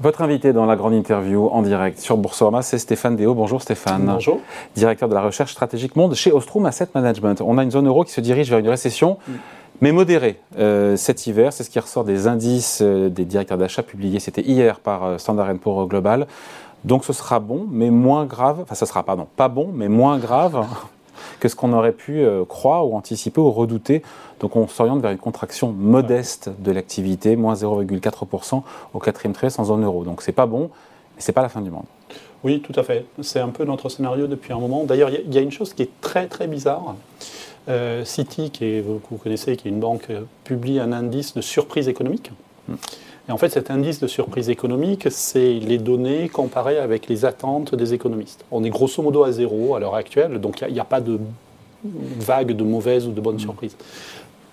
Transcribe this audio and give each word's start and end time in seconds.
Votre 0.00 0.22
invité 0.22 0.52
dans 0.52 0.64
la 0.64 0.76
grande 0.76 0.94
interview 0.94 1.48
en 1.48 1.60
direct 1.60 1.98
sur 1.98 2.16
Boursorama, 2.16 2.62
c'est 2.62 2.78
Stéphane 2.78 3.16
Déo. 3.16 3.34
Bonjour 3.34 3.60
Stéphane. 3.60 4.06
Bonjour. 4.06 4.40
Directeur 4.76 5.08
de 5.08 5.14
la 5.14 5.20
recherche 5.20 5.50
stratégique 5.50 5.96
monde 5.96 6.14
chez 6.14 6.30
Ostrom 6.30 6.66
Asset 6.66 6.86
Management. 6.94 7.40
On 7.40 7.58
a 7.58 7.64
une 7.64 7.72
zone 7.72 7.88
euro 7.88 8.04
qui 8.04 8.12
se 8.12 8.20
dirige 8.20 8.48
vers 8.48 8.60
une 8.60 8.68
récession. 8.68 9.18
Mm. 9.26 9.32
Mais 9.80 9.90
modérée 9.90 10.38
euh, 10.56 10.94
cet 10.96 11.26
hiver, 11.26 11.52
c'est 11.52 11.64
ce 11.64 11.70
qui 11.70 11.80
ressort 11.80 12.04
des 12.04 12.28
indices 12.28 12.78
euh, 12.80 13.08
des 13.08 13.24
directeurs 13.24 13.58
d'achat 13.58 13.82
publiés, 13.82 14.20
c'était 14.20 14.42
hier 14.42 14.78
par 14.78 15.04
euh, 15.04 15.18
Standard 15.18 15.52
Poor's 15.56 15.88
Global. 15.88 16.28
Donc 16.84 17.04
ce 17.04 17.12
sera 17.12 17.40
bon, 17.40 17.66
mais 17.68 17.90
moins 17.90 18.24
grave, 18.24 18.60
enfin 18.62 18.76
ce 18.76 18.86
sera, 18.86 19.02
pardon, 19.02 19.26
pas 19.36 19.48
bon, 19.48 19.68
mais 19.74 19.88
moins 19.88 20.18
grave 20.18 20.64
que 21.40 21.48
ce 21.48 21.56
qu'on 21.56 21.72
aurait 21.72 21.92
pu 21.92 22.20
euh, 22.20 22.44
croire 22.44 22.88
ou 22.88 22.96
anticiper 22.96 23.40
ou 23.40 23.50
redouter. 23.50 24.02
Donc 24.40 24.56
on 24.56 24.66
s'oriente 24.68 25.00
vers 25.00 25.10
une 25.10 25.18
contraction 25.18 25.72
modeste 25.72 26.50
de 26.58 26.72
l'activité, 26.72 27.36
moins 27.36 27.54
0,4% 27.54 28.62
au 28.94 28.98
quatrième 28.98 29.32
trimestre 29.32 29.60
en 29.60 29.64
zone 29.64 29.84
euro. 29.84 30.04
Donc 30.04 30.22
c'est 30.22 30.32
pas 30.32 30.46
bon, 30.46 30.70
mais 31.16 31.22
c'est 31.22 31.32
pas 31.32 31.42
la 31.42 31.48
fin 31.48 31.60
du 31.60 31.70
monde. 31.70 31.84
Oui, 32.44 32.60
tout 32.60 32.78
à 32.78 32.82
fait. 32.82 33.04
C'est 33.20 33.40
un 33.40 33.48
peu 33.48 33.64
notre 33.64 33.88
scénario 33.88 34.26
depuis 34.26 34.52
un 34.52 34.58
moment. 34.58 34.84
D'ailleurs, 34.84 35.10
il 35.10 35.34
y, 35.34 35.38
a 35.38 35.40
une 35.40 35.50
chose 35.50 35.74
qui 35.74 35.82
est 35.82 35.90
très 36.00 36.28
très 36.28 36.46
bizarre. 36.46 36.94
Euh, 37.68 38.04
Citi, 38.04 38.50
qui 38.50 38.80
vous 38.80 39.00
connaissez, 39.22 39.56
qui 39.56 39.68
est 39.68 39.70
une 39.70 39.80
banque, 39.80 40.06
euh, 40.10 40.22
publie 40.44 40.78
un 40.78 40.92
indice 40.92 41.34
de 41.34 41.40
surprise 41.40 41.88
économique. 41.88 42.30
Hmm. 42.68 42.76
Et 43.28 43.32
en 43.32 43.36
fait, 43.36 43.50
cet 43.50 43.70
indice 43.70 44.00
de 44.00 44.06
surprise 44.06 44.48
économique, 44.48 45.08
c'est 45.10 45.54
les 45.54 45.76
données 45.76 46.30
comparées 46.30 46.78
avec 46.78 47.08
les 47.08 47.26
attentes 47.26 47.74
des 47.74 47.92
économistes. 47.92 48.44
On 48.50 48.64
est 48.64 48.70
grosso 48.70 49.02
modo 49.02 49.22
à 49.22 49.32
zéro 49.32 49.74
à 49.74 49.80
l'heure 49.80 49.94
actuelle, 49.94 50.40
donc 50.40 50.64
il 50.66 50.72
n'y 50.72 50.80
a, 50.80 50.84
pas 50.84 51.02
de 51.02 51.20
vague 51.84 52.52
de 52.52 52.64
mauvaises 52.64 53.06
ou 53.06 53.12
de 53.12 53.20
bonnes 53.20 53.36
mmh. 53.36 53.40
surprises. 53.40 53.76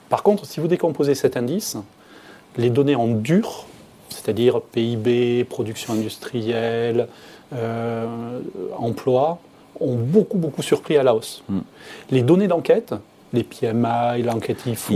Par 0.10 0.24
contre, 0.24 0.46
si 0.46 0.60
vous 0.60 0.68
décomposez 0.68 1.16
cet 1.16 1.38
indice, 1.38 1.78
les 2.58 2.70
données 2.70 2.96
en 2.96 3.08
dur, 3.08 3.66
c'est-à-dire 4.10 4.62
PIB, 4.62 5.46
production 5.46 5.94
industrielle, 5.94 7.08
euh, 7.54 8.42
emploi, 8.78 9.40
ont 9.80 9.96
beaucoup, 9.96 10.38
beaucoup 10.38 10.62
surpris 10.62 10.98
à 10.98 11.04
la 11.04 11.16
hausse. 11.16 11.44
Mmh. 11.48 11.60
Les 12.12 12.24
données 12.24 12.48
d'enquête, 12.48 12.94
les 13.36 13.44
PMI, 13.44 14.24
l'enquête 14.24 14.66
IFO, 14.66 14.94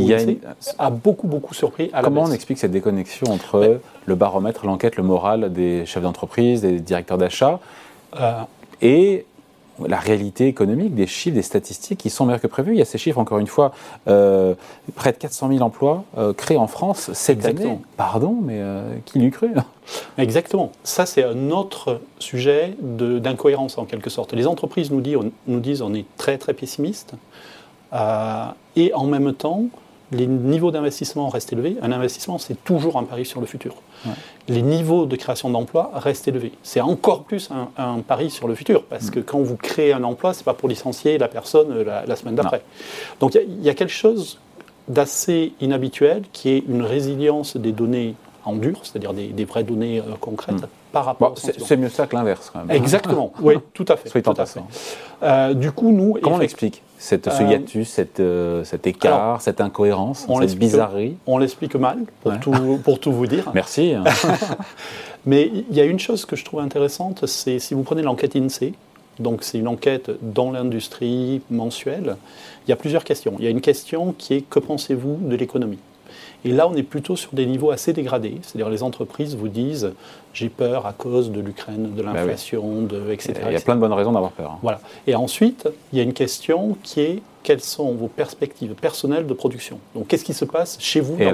a, 0.78 0.90
beaucoup, 0.90 1.28
beaucoup 1.28 1.54
surpris 1.54 1.90
à 1.94 2.02
Comment 2.02 2.24
on 2.24 2.32
explique 2.32 2.58
cette 2.58 2.72
déconnexion 2.72 3.28
entre 3.32 3.80
le 4.06 4.16
baromètre, 4.16 4.66
l'enquête, 4.66 4.96
le 4.96 5.04
moral 5.04 5.52
des 5.52 5.86
chefs 5.86 6.04
d'entreprise, 6.04 6.62
des 6.62 6.80
directeurs 6.80 7.18
d'achat 7.18 7.60
euh, 8.20 8.42
et 8.82 9.26
la 9.88 9.98
réalité 9.98 10.48
économique, 10.48 10.94
des 10.94 11.08
chiffres, 11.08 11.36
des 11.36 11.42
statistiques 11.42 12.00
qui 12.00 12.10
sont 12.10 12.26
meilleurs 12.26 12.42
que 12.42 12.48
prévu. 12.48 12.74
Il 12.74 12.80
y 12.80 12.82
a 12.82 12.86
ces 12.86 12.98
chiffres, 12.98 13.18
encore 13.18 13.40
une 13.40 13.48
fois, 13.48 13.72
euh, 14.10 14.54
près 14.96 15.14
de 15.14 15.18
400 15.18 15.48
000 15.54 15.62
emplois 15.62 16.04
euh, 16.18 16.34
créés 16.34 16.58
en 16.58 16.68
France 16.68 17.12
cette 17.14 17.38
Exactement. 17.38 17.74
année. 17.74 17.82
Pardon, 17.96 18.36
mais 18.42 18.62
qui 19.06 19.20
l'eût 19.20 19.32
cru 19.32 19.52
Exactement. 20.18 20.74
Ça, 20.84 21.06
c'est 21.06 21.24
un 21.24 21.50
autre 21.52 22.02
sujet 22.20 22.76
d'incohérence 22.82 23.78
en 23.78 23.86
quelque 23.86 24.10
sorte. 24.10 24.34
Les 24.34 24.48
entreprises 24.48 24.92
nous 24.92 25.00
disent, 25.00 25.16
on, 25.16 25.32
nous 25.48 25.60
disent 25.62 25.82
on 25.82 25.94
est 25.94 26.06
très 26.18 26.38
très 26.38 26.54
pessimiste. 26.54 27.14
Euh, 27.94 28.46
et 28.76 28.94
en 28.94 29.06
même 29.06 29.34
temps, 29.34 29.64
les 30.12 30.28
niveaux 30.28 30.72
d'investissement 30.72 31.30
restent 31.30 31.54
élevés. 31.54 31.78
Un 31.82 31.92
investissement, 31.92 32.38
c'est 32.38 32.64
toujours 32.64 32.98
un 32.98 33.04
pari 33.04 33.26
sur 33.26 33.42
le 33.42 33.48
futur. 33.48 33.76
Les 34.48 34.62
niveaux 34.62 35.06
de 35.06 35.16
création 35.16 35.50
d'emplois 35.50 35.92
restent 35.94 36.28
élevés. 36.28 36.54
C'est 36.64 36.82
encore 36.82 37.24
plus 37.24 37.50
un, 37.78 38.00
pari 38.00 38.30
sur 38.30 38.48
le 38.48 38.56
futur, 38.56 38.84
parce 38.84 39.08
mm. 39.08 39.12
que 39.12 39.20
quand 39.20 39.40
vous 39.40 39.58
créez 39.58 39.94
un 39.94 40.04
emploi, 40.04 40.34
ce 40.34 40.40
n'est 40.40 40.46
pas 40.46 40.54
pour 40.54 40.70
licencier 40.70 41.18
la 41.18 41.28
personne 41.28 41.68
euh, 41.72 42.06
la, 42.08 42.16
semaine 42.16 42.36
d'après. 42.36 42.64
Donc 43.20 43.36
il 43.36 43.64
y, 43.64 43.70
a 43.70 43.74
quelque 43.74 43.94
chose 43.94 44.40
d'assez 44.88 45.54
inhabituel, 45.60 46.24
qui 46.34 46.50
est 46.50 46.64
une 46.68 46.82
résilience 46.82 47.58
des 47.58 47.72
données 47.72 48.16
en 48.46 48.56
dur, 48.56 48.80
c'est-à-dire 48.84 49.14
des, 49.14 49.46
vraies 49.46 49.64
données 49.64 50.00
euh, 50.00 50.16
concrètes, 50.20 50.56
mm. 50.56 50.68
par 50.92 51.06
rapport 51.06 51.36
C'est 51.38 51.78
mieux 51.78 51.90
ça 51.90 52.08
que 52.08 52.16
l'inverse, 52.16 52.50
quand 52.52 52.64
même. 52.64 52.76
Exactement, 52.76 53.34
oui, 53.42 53.56
tout 53.74 53.86
à 53.88 53.98
fait. 53.98 54.22
Tout 54.22 54.34
à 54.36 54.46
fait. 54.46 55.56
du 55.56 55.72
coup, 55.72 55.92
nous... 55.92 56.18
Comment 56.24 56.38
on 56.38 56.40
l'explique? 56.40 56.82
Cette, 57.00 57.32
ce 57.32 57.42
euh, 57.42 57.48
hiatus, 57.48 57.88
cette, 57.88 58.20
euh, 58.20 58.64
cet 58.66 58.86
écart, 58.86 59.42
cette 59.42 59.62
incohérence, 59.62 60.28
cette 60.42 60.60
bizarrerie 60.60 61.16
On 61.26 61.38
l'explique 61.38 61.76
mal, 61.76 62.00
pour, 62.22 62.38
tout, 62.40 62.80
pour 62.84 63.00
tout 63.00 63.14
vous 63.14 63.26
dire. 63.26 63.50
Merci. 63.56 63.94
Mais 65.26 65.50
il 65.70 65.76
y 65.76 65.80
a 65.80 65.86
une 65.86 66.00
chose 66.00 66.26
que 66.26 66.36
je 66.36 66.44
trouve 66.44 66.60
intéressante, 66.60 67.26
c'est 67.26 67.60
si 67.60 67.74
vous 67.74 67.84
prenez 67.84 68.02
l'enquête 68.02 68.36
INSEE, 68.36 68.74
donc 69.18 69.44
c'est 69.44 69.58
une 69.58 69.68
enquête 69.68 70.12
dans 70.22 70.52
l'industrie 70.52 71.42
mensuelle, 71.50 72.18
il 72.68 72.70
y 72.70 72.74
a 72.74 72.76
plusieurs 72.76 73.06
questions. 73.06 73.34
Il 73.40 73.46
y 73.46 73.48
a 73.48 73.52
une 73.52 73.62
question 73.62 74.14
qui 74.18 74.34
est 74.34 74.42
que 74.42 74.60
pensez-vous 74.60 75.20
de 75.22 75.36
l'économie? 75.36 75.80
Et 76.46 76.52
là, 76.52 76.68
on 76.68 76.76
est 76.76 76.84
plutôt 76.84 77.16
sur 77.16 77.34
des 77.34 77.46
niveaux 77.46 77.72
assez 77.72 77.92
dégradés. 77.92 78.38
C'est-à-dire 78.42 78.70
les 78.70 78.84
entreprises 78.84 79.36
vous 79.36 79.50
disent 79.50 79.92
j'ai 80.34 80.50
peur 80.50 80.86
à 80.86 80.94
cause 80.94 81.32
de 81.32 81.42
l'Ukraine, 81.42 81.94
de 81.96 82.02
bah 82.02 82.14
l'inflation, 82.14 82.84
de, 82.84 83.12
etc. 83.12 83.34
Il 83.48 83.54
y 83.54 83.56
a 83.56 83.60
plein 83.60 83.76
de 83.76 83.82
bonnes 83.82 83.94
raisons 83.94 84.12
d'avoir 84.12 84.32
peur. 84.32 84.52
Hein. 84.52 84.60
Voilà. 84.62 84.80
Et 85.08 85.16
ensuite, 85.16 85.68
il 85.92 85.98
y 85.98 86.02
a 86.02 86.04
une 86.04 86.14
question 86.14 86.78
qui 86.84 87.02
est 87.02 87.22
quelles 87.44 87.62
sont 87.62 87.94
vos 87.94 88.08
perspectives 88.08 88.74
personnelles 88.74 89.26
de 89.26 89.34
production? 89.34 89.80
Donc, 89.96 90.08
qu'est-ce 90.08 90.26
qui 90.26 90.34
se 90.34 90.46
passe 90.46 90.78
chez 90.80 91.00
vous 91.00 91.18
Et, 91.20 91.32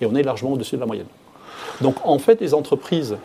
et 0.00 0.06
on 0.06 0.14
est 0.14 0.22
largement 0.22 0.52
au-dessus 0.52 0.76
de 0.76 0.80
la 0.80 0.86
moyenne. 0.86 1.06
Donc, 1.80 1.96
en 2.04 2.18
fait, 2.18 2.40
les 2.40 2.54
entreprises 2.54 3.16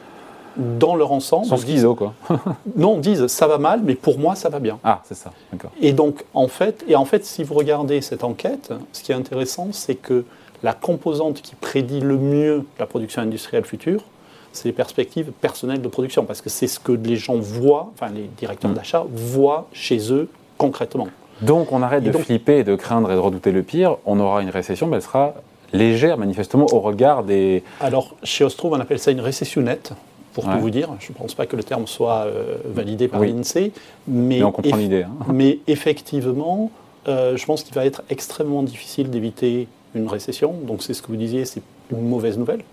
dans 0.57 0.95
leur 0.95 1.11
ensemble. 1.11 1.45
Sans 1.45 1.57
schizo, 1.57 1.95
quoi. 1.95 2.13
non, 2.75 2.97
disent 2.97 3.27
ça 3.27 3.47
va 3.47 3.57
mal, 3.57 3.81
mais 3.83 3.95
pour 3.95 4.19
moi, 4.19 4.35
ça 4.35 4.49
va 4.49 4.59
bien. 4.59 4.79
Ah, 4.83 5.01
c'est 5.05 5.15
ça, 5.15 5.31
d'accord. 5.51 5.71
Et 5.81 5.93
donc, 5.93 6.25
en 6.33 6.47
fait, 6.47 6.83
et 6.87 6.95
en 6.95 7.05
fait, 7.05 7.25
si 7.25 7.43
vous 7.43 7.53
regardez 7.53 8.01
cette 8.01 8.23
enquête, 8.23 8.73
ce 8.91 9.03
qui 9.03 9.11
est 9.11 9.15
intéressant, 9.15 9.69
c'est 9.71 9.95
que 9.95 10.25
la 10.63 10.73
composante 10.73 11.41
qui 11.41 11.55
prédit 11.55 12.01
le 12.01 12.17
mieux 12.17 12.65
la 12.79 12.85
production 12.85 13.21
industrielle 13.21 13.65
future, 13.65 14.03
c'est 14.51 14.65
les 14.65 14.73
perspectives 14.73 15.31
personnelles 15.41 15.81
de 15.81 15.87
production, 15.87 16.25
parce 16.25 16.41
que 16.41 16.49
c'est 16.49 16.67
ce 16.67 16.79
que 16.79 16.91
les 16.91 17.15
gens 17.15 17.37
voient, 17.37 17.91
enfin 17.93 18.11
les 18.13 18.29
directeurs 18.37 18.71
mm. 18.71 18.75
d'achat 18.75 19.05
voient 19.11 19.67
chez 19.73 20.11
eux 20.11 20.27
concrètement. 20.57 21.07
Donc 21.41 21.71
on 21.71 21.81
arrête 21.81 22.03
de 22.03 22.11
flipper, 22.11 22.63
de 22.63 22.75
craindre 22.75 23.11
et 23.11 23.15
de 23.15 23.19
redouter 23.19 23.51
le 23.51 23.63
pire, 23.63 23.97
on 24.05 24.19
aura 24.19 24.41
une 24.41 24.49
récession, 24.49 24.87
mais 24.87 24.97
elle 24.97 25.03
sera 25.03 25.35
légère 25.71 26.17
manifestement 26.17 26.65
au 26.71 26.79
regard 26.79 27.23
des... 27.23 27.63
Alors 27.79 28.15
chez 28.23 28.43
Ostrom, 28.43 28.73
on 28.73 28.79
appelle 28.79 28.99
ça 28.99 29.11
une 29.11 29.21
récession 29.21 29.61
nette, 29.61 29.93
pour 30.33 30.43
tout 30.45 30.59
vous 30.59 30.69
dire. 30.69 30.89
Je 30.99 31.11
ne 31.11 31.17
pense 31.17 31.33
pas 31.33 31.45
que 31.45 31.55
le 31.55 31.63
terme 31.63 31.87
soit 31.87 32.25
euh, 32.25 32.57
validé 32.65 33.07
par 33.07 33.21
l'INSEE. 33.21 33.71
Mais, 34.07 34.43
on 34.43 34.51
comprend 34.51 34.77
l'idée. 34.77 35.03
Hein. 35.03 35.25
Mais 35.33 35.59
effectivement, 35.67 36.71
euh, 37.07 37.37
je 37.37 37.45
pense 37.45 37.63
qu'il 37.63 37.75
va 37.75 37.85
être 37.85 38.03
extrêmement 38.09 38.63
difficile 38.63 39.09
d'éviter 39.09 39.67
une 39.95 40.07
récession. 40.07 40.53
Donc 40.63 40.83
c'est 40.83 40.93
ce 40.93 41.01
que 41.01 41.07
vous 41.07 41.17
disiez, 41.17 41.45
c'est 41.45 41.61
une 41.91 42.07
mauvaise 42.07 42.37
nouvelle. 42.37 42.63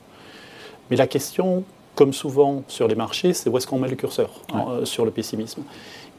Mais 0.90 0.96
la 0.96 1.06
question, 1.06 1.64
comme 1.94 2.12
souvent 2.12 2.62
sur 2.68 2.88
les 2.88 2.94
marchés, 2.94 3.32
c'est 3.32 3.48
où 3.50 3.56
est-ce 3.56 3.66
qu'on 3.66 3.78
met 3.78 3.88
le 3.88 3.96
curseur 3.96 4.30
hein, 4.52 4.66
euh, 4.68 4.84
sur 4.84 5.04
le 5.04 5.10
pessimisme. 5.10 5.62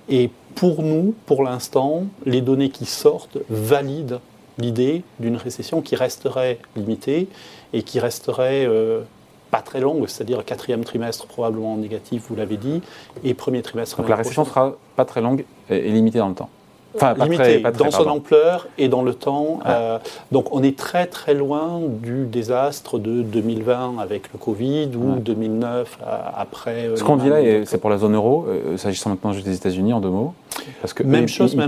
Et 0.09 0.29
pour 0.55 0.83
nous, 0.83 1.13
pour 1.25 1.43
l'instant, 1.43 2.05
les 2.25 2.41
données 2.41 2.69
qui 2.69 2.85
sortent 2.85 3.37
valident 3.49 4.19
l'idée 4.57 5.03
d'une 5.19 5.35
récession 5.35 5.81
qui 5.81 5.95
resterait 5.95 6.59
limitée 6.75 7.27
et 7.73 7.83
qui 7.83 7.99
resterait 7.99 8.65
euh, 8.65 9.01
pas 9.51 9.61
très 9.61 9.79
longue, 9.79 10.07
c'est-à-dire 10.07 10.43
quatrième 10.43 10.83
trimestre 10.83 11.27
probablement 11.27 11.77
négatif, 11.77 12.23
vous 12.29 12.35
l'avez 12.35 12.57
dit, 12.57 12.81
et 13.23 13.33
premier 13.33 13.61
trimestre. 13.61 13.97
Donc 13.97 14.09
la 14.09 14.15
récession 14.15 14.45
sera 14.45 14.75
pas 14.95 15.05
très 15.05 15.21
longue 15.21 15.45
et 15.69 15.91
limitée 15.91 16.19
dans 16.19 16.29
le 16.29 16.35
temps 16.35 16.49
enfin, 17.01 17.13
limité 17.25 17.63
dans 17.77 17.91
son 17.91 18.07
ampleur 18.07 18.67
et 18.77 18.87
dans 18.87 19.03
le 19.03 19.13
temps. 19.13 19.59
Euh, 19.65 19.99
donc 20.31 20.53
on 20.53 20.63
est 20.63 20.77
très 20.77 21.05
très 21.05 21.33
loin 21.33 21.81
du 21.81 22.25
désastre 22.25 22.99
de 22.99 23.21
2020 23.21 23.99
avec 23.99 24.31
le 24.33 24.39
Covid 24.39 24.89
ou 24.95 25.19
2009 25.19 25.97
euh, 26.01 26.17
après. 26.35 26.87
Euh, 26.87 26.95
Ce 26.95 27.03
qu'on 27.03 27.17
dit 27.17 27.29
là, 27.29 27.65
c'est 27.65 27.77
pour 27.79 27.89
la 27.89 27.97
zone 27.97 28.15
euro, 28.15 28.47
s'agissant 28.77 29.09
maintenant 29.09 29.33
juste 29.33 29.45
des 29.45 29.55
États-Unis 29.55 29.93
en 29.93 30.01
deux 30.01 30.09
mots. 30.09 30.33
Parce 30.81 30.93
que 30.93 31.03
Même 31.03 31.27
chose, 31.27 31.55
mais 31.55 31.65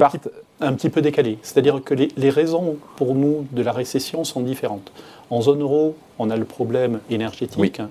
un, 0.62 0.74
petit, 0.74 0.90
peu 0.90 1.02
décalé. 1.02 1.38
C'est-à-dire 1.42 1.82
que 1.84 1.94
les, 1.94 2.30
raisons 2.30 2.78
pour 2.96 3.16
nous 3.16 3.46
de 3.52 3.62
la 3.62 3.72
récession 3.72 4.24
sont 4.24 4.42
différentes. 4.42 4.92
En 5.30 5.42
zone 5.42 5.62
euro, 5.62 5.96
on 6.18 6.30
a 6.30 6.36
le 6.36 6.46
problème 6.46 7.00
énergétique. 7.10 7.82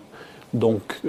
Donc, 0.53 1.01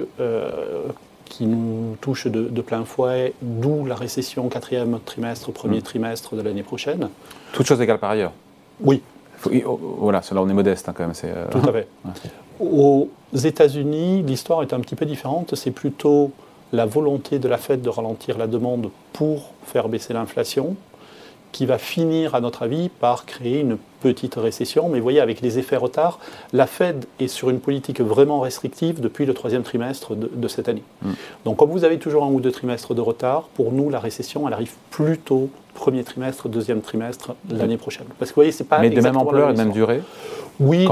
qui 1.30 1.46
nous 1.46 1.96
touche 2.02 2.26
de, 2.26 2.60
plein 2.60 2.84
fouet, 2.84 3.32
d'où 3.40 3.86
la 3.86 3.94
récession 3.94 4.48
quatrième 4.50 4.98
trimestre, 5.06 5.52
premier 5.52 5.78
mm. 5.78 5.82
trimestre 5.82 6.34
de 6.34 6.42
l'année 6.42 6.62
prochaine. 6.62 7.08
Toute 7.54 7.66
chose 7.66 7.80
égale 7.80 7.98
par 7.98 8.10
ailleurs 8.10 8.32
Oui. 8.80 9.00
Oh, 9.64 9.80
voilà, 9.98 10.20
là 10.30 10.42
on 10.42 10.48
est 10.50 10.52
modeste 10.52 10.88
hein, 10.88 10.94
quand 10.94 11.04
même. 11.06 11.14
Euh, 11.24 11.46
Tout 11.50 11.66
à 11.66 11.72
fait. 11.72 11.88
Aux 12.60 13.08
États-Unis, 13.32 14.22
l'histoire 14.22 14.60
est 14.60 14.74
un 14.74 14.80
petit 14.80 14.96
peu 14.96 15.06
différente. 15.06 15.54
C'est 15.54 15.70
plutôt 15.70 16.32
la 16.72 16.84
volonté 16.84 17.38
de 17.38 17.48
la 17.48 17.56
Fed 17.56 17.80
de 17.80 17.88
ralentir 17.88 18.36
la 18.36 18.46
demande 18.46 18.90
pour 19.14 19.52
faire 19.64 19.88
baisser 19.88 20.12
l'inflation 20.12 20.76
qui 21.52 21.66
va 21.66 21.78
finir, 21.78 22.34
à 22.34 22.40
notre 22.40 22.62
avis, 22.62 22.88
par 22.88 23.26
créer 23.26 23.60
une 23.60 23.76
petite 24.00 24.36
récession. 24.36 24.88
Mais 24.88 24.98
vous 24.98 25.02
voyez, 25.02 25.20
avec 25.20 25.40
les 25.40 25.58
effets 25.58 25.76
retard, 25.76 26.18
la 26.52 26.66
Fed 26.66 27.04
est 27.18 27.28
sur 27.28 27.50
une 27.50 27.60
politique 27.60 28.00
vraiment 28.00 28.40
restrictive 28.40 29.00
depuis 29.00 29.26
le 29.26 29.34
troisième 29.34 29.62
trimestre 29.62 30.14
de, 30.14 30.48
cette 30.48 30.68
année. 30.68 30.82
Mm. 31.02 31.10
Donc, 31.44 31.56
comme 31.56 31.70
vous 31.70 31.84
avez 31.84 31.98
toujours 31.98 32.24
un 32.24 32.28
ou 32.28 32.40
deux 32.40 32.52
trimestres 32.52 32.94
de 32.94 33.00
retard, 33.00 33.44
pour 33.54 33.72
nous, 33.72 33.90
la 33.90 34.00
récession, 34.00 34.46
elle 34.46 34.54
arrive 34.54 34.74
plutôt 34.90 35.50
premier 35.74 36.04
trimestre, 36.04 36.48
deuxième 36.48 36.80
trimestre 36.80 37.34
l'année 37.48 37.76
prochaine. 37.76 38.06
Parce 38.18 38.30
que 38.30 38.34
vous 38.34 38.40
voyez, 38.40 38.52
c'est 38.52 38.64
pas 38.64 38.80
Mais 38.80 38.90
de 38.90 39.00
même 39.00 39.16
ampleur 39.16 39.50
et 39.50 39.52
de 39.52 39.58
même 39.58 39.72
durée 39.72 40.02
Oui, 40.60 40.84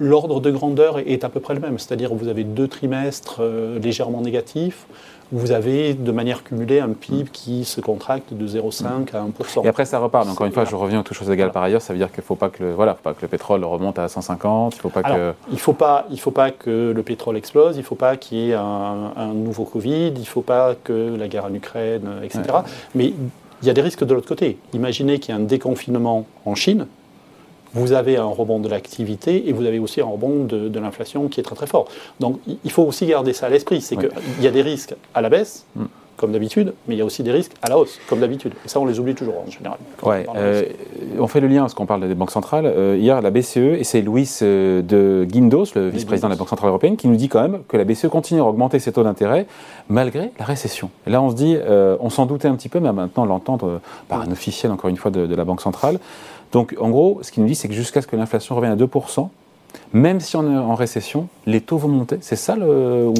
l'ordre 0.00 0.40
de 0.40 0.50
grandeur 0.50 0.98
est 1.00 1.24
à 1.24 1.28
peu 1.28 1.40
près 1.40 1.54
le 1.54 1.60
même. 1.60 1.78
C'est-à-dire 1.78 2.10
que 2.10 2.14
vous 2.14 2.28
avez 2.28 2.44
deux 2.44 2.68
trimestres 2.68 3.38
euh, 3.40 3.78
légèrement 3.78 4.20
négatifs, 4.20 4.86
vous 5.30 5.50
avez 5.50 5.92
de 5.92 6.10
manière 6.10 6.42
cumulée 6.42 6.80
un 6.80 6.88
PIB 6.90 7.28
qui 7.30 7.64
se 7.66 7.82
contracte 7.82 8.32
de 8.32 8.46
0,5 8.48 8.84
à 9.14 9.22
1%. 9.22 9.64
Et 9.64 9.68
après, 9.68 9.84
ça 9.84 9.98
repart. 9.98 10.26
Encore 10.26 10.46
une 10.46 10.52
fois, 10.52 10.64
je 10.64 10.74
reviens 10.74 11.00
aux 11.00 11.02
toutes 11.02 11.16
choses 11.18 11.30
égales 11.30 11.52
par 11.52 11.62
ailleurs. 11.62 11.82
Ça 11.82 11.92
veut 11.92 11.98
dire 11.98 12.10
qu'il 12.10 12.20
ne 12.22 12.26
faut 12.26 12.34
pas 12.34 12.48
que 12.48 12.62
le, 12.62 12.72
voilà, 12.72 12.94
faut 12.94 13.02
pas 13.02 13.12
que 13.12 13.20
le 13.20 13.28
pétrole 13.28 13.62
remonte 13.64 13.98
à 13.98 14.08
150. 14.08 14.74
Il 14.74 14.76
ne 14.76 14.80
faut 14.80 14.88
pas 14.88 15.02
que. 15.02 15.32
Il 15.52 15.58
faut, 15.58 15.74
pas- 15.74 16.06
il 16.10 16.18
faut 16.18 16.30
pas 16.30 16.50
que 16.50 16.92
le 16.96 17.02
pétrole 17.02 17.36
explose, 17.36 17.76
il 17.76 17.80
ne 17.80 17.84
faut 17.84 17.94
pas 17.94 18.16
qu'il 18.16 18.38
y 18.38 18.50
ait 18.50 18.54
un, 18.54 19.12
un 19.16 19.34
nouveau 19.34 19.64
Covid, 19.64 20.08
il 20.14 20.20
ne 20.20 20.24
faut 20.24 20.40
pas 20.42 20.74
que 20.82 21.14
la 21.18 21.28
guerre 21.28 21.44
en 21.44 21.52
Ukraine, 21.52 22.08
etc. 22.22 22.42
Mais 22.94 23.12
il 23.60 23.66
y 23.66 23.70
a 23.70 23.74
des 23.74 23.82
risques 23.82 24.04
de 24.04 24.14
l'autre 24.14 24.28
côté. 24.28 24.56
Imaginez 24.72 25.18
qu'il 25.18 25.34
y 25.34 25.36
a 25.36 25.40
un 25.40 25.44
déconfinement 25.44 26.24
en 26.46 26.54
Chine, 26.54 26.86
vous 27.74 27.92
avez 27.92 28.16
un 28.16 28.24
rebond 28.24 28.58
de 28.60 28.68
l'activité 28.68 29.48
et 29.48 29.52
vous 29.52 29.64
avez 29.66 29.78
aussi 29.78 30.00
un 30.00 30.06
rebond 30.06 30.44
de, 30.44 30.68
de 30.68 30.80
l'inflation 30.80 31.28
qui 31.28 31.40
est 31.40 31.42
très 31.42 31.54
très 31.56 31.66
fort. 31.66 31.86
Donc 32.20 32.38
il- 32.64 32.70
faut 32.70 32.82
aussi 32.84 33.06
garder 33.06 33.32
ça 33.32 33.46
à 33.46 33.48
l'esprit, 33.50 33.80
c'est 33.80 33.96
Oui. 33.96 34.06
qu'il 34.36 34.44
y 34.44 34.46
a 34.46 34.50
des 34.50 34.62
risques 34.62 34.94
à 35.14 35.20
la 35.20 35.28
baisse, 35.28 35.64
Mm. 35.76 35.84
comme 36.16 36.32
d'habitude, 36.32 36.72
mais 36.86 36.94
il 36.96 36.98
y 36.98 37.00
a 37.00 37.04
aussi 37.04 37.22
des 37.22 37.30
risques 37.30 37.52
à 37.62 37.68
la 37.68 37.78
hausse, 37.78 37.98
comme 38.08 38.18
d'habitude. 38.20 38.52
Et 38.64 38.68
ça, 38.68 38.80
on 38.80 38.86
les 38.86 38.98
oublie 38.98 39.14
toujours 39.14 39.34
en 39.46 39.50
général. 39.50 39.78
Ouais, 40.02 40.26
on 40.28 40.32
euh, 40.36 40.62
on 41.20 41.28
fait 41.28 41.38
le 41.40 41.46
lien 41.46 41.60
parce 41.60 41.74
qu'on 41.74 41.86
parle 41.86 42.08
des 42.08 42.14
banques 42.16 42.32
centrales. 42.32 42.66
Euh, 42.66 42.96
hier, 42.98 43.20
la 43.22 43.30
BCE, 43.30 43.56
et 43.78 43.84
c'est 43.84 44.00
Luis 44.00 44.28
euh, 44.42 44.82
de 44.82 45.24
Guindos, 45.28 45.66
le 45.76 45.88
vice-président 45.90 46.26
de 46.28 46.32
la. 46.32 46.36
Banque 46.38 46.48
Centrale 46.48 46.70
Européenne, 46.70 46.96
qui 46.96 47.06
nous 47.08 47.14
dit 47.16 47.28
quand 47.28 47.40
même 47.42 47.62
que 47.68 47.76
la 47.76 47.84
BCE 47.84 48.08
continue 48.08 48.40
à 48.40 48.44
augmenter 48.44 48.78
ses 48.80 48.90
taux 48.92 49.04
d'intérêt 49.04 49.46
malgré 49.88 50.32
la 50.40 50.44
récession. 50.44 50.90
Et 51.06 51.10
là, 51.10 51.22
on 51.22 51.30
se 51.30 51.36
dit, 51.36 51.56
euh, 51.56 51.96
on 52.00 52.10
s'en 52.10 52.26
doutait 52.26 52.48
un 52.48 52.54
petit 52.56 52.68
peu, 52.68 52.80
mais 52.80 52.92
maintenant 52.92 53.24
l'entendre 53.24 53.80
par 54.08 54.20
un 54.22 54.30
officiel, 54.32 54.72
encore 54.72 54.90
une 54.90 54.96
fois, 54.96 55.10
de, 55.12 55.26
de 55.26 55.34
la 55.36 55.44
Banque 55.44 55.60
Centrale. 55.60 55.98
Donc, 56.52 56.74
en 56.80 56.88
gros, 56.90 57.18
ce 57.22 57.30
qu'il 57.32 57.42
nous 57.42 57.48
dit, 57.48 57.54
c'est 57.54 57.68
que 57.68 57.74
jusqu'à 57.74 58.00
ce 58.02 58.06
que 58.06 58.16
l'inflation 58.16 58.54
revienne 58.54 58.72
à 58.72 58.76
2%, 58.76 59.28
même 59.92 60.20
si 60.20 60.34
on 60.36 60.50
est 60.50 60.56
en 60.56 60.74
récession, 60.74 61.28
les 61.46 61.60
taux 61.60 61.76
vont 61.76 61.88
monter. 61.88 62.18
C'est 62.22 62.36
ça 62.36 62.56
le. 62.56 63.12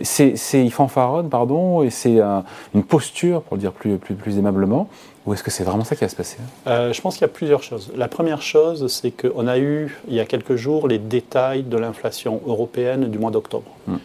C'est, 0.00 0.36
c'est, 0.36 0.64
il 0.64 0.70
fanfaronne, 0.70 1.28
pardon, 1.28 1.82
et 1.82 1.90
c'est 1.90 2.20
un- 2.20 2.44
une 2.72 2.84
posture, 2.84 3.42
pour 3.42 3.56
le 3.56 3.60
dire 3.60 3.72
plus, 3.72 3.96
plus, 3.96 4.14
plus 4.14 4.38
aimablement, 4.38 4.88
ou 5.26 5.34
est-ce 5.34 5.42
que 5.42 5.50
c'est 5.50 5.64
vraiment 5.64 5.82
ça 5.82 5.96
qui 5.96 6.04
va 6.04 6.08
se 6.08 6.14
passer? 6.14 6.36
Euh, 6.68 6.92
je 6.92 7.00
pense 7.00 7.14
qu'il 7.14 7.22
y 7.22 7.24
a 7.24 7.28
plusieurs 7.32 7.64
choses. 7.64 7.90
La 7.96 8.06
première 8.06 8.40
chose, 8.40 8.86
c'est 8.92 9.10
qu'on 9.10 9.48
a 9.48 9.58
eu, 9.58 9.98
il 10.06 10.14
y 10.14 10.20
a 10.20 10.24
quelques 10.24 10.54
jours, 10.54 10.86
les 10.86 10.98
détails 11.00 11.64
de 11.64 11.76
l'inflation 11.76 12.40
européenne 12.46 13.06
du 13.10 13.18
mois 13.18 13.32
d'octobre. 13.32 13.70
Hmm. 13.88 13.96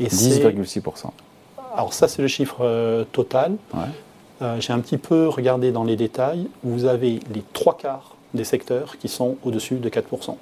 Et 0.00 0.08
c'est- 0.08 0.40
10,6%. 0.40 1.12
alors 1.76 1.92
ça, 1.92 2.08
c'est 2.08 2.22
le 2.22 2.28
chiffre 2.28 2.60
euh, 2.62 3.04
total. 3.12 3.56
Ouais. 3.74 3.80
Euh, 4.40 4.56
J'ai 4.58 4.72
un 4.72 4.80
petit 4.80 4.96
peu 4.96 5.28
regardé 5.28 5.70
dans 5.70 5.84
les 5.84 5.96
détails. 5.96 6.48
Vous 6.64 6.86
avez 6.86 7.20
les 7.34 7.42
trois 7.52 7.76
quarts 7.76 8.16
des 8.34 8.44
secteurs 8.44 8.98
qui 8.98 9.08
sont 9.08 9.36
au-dessus 9.44 9.76
de 9.76 9.88
4%. 9.88 10.36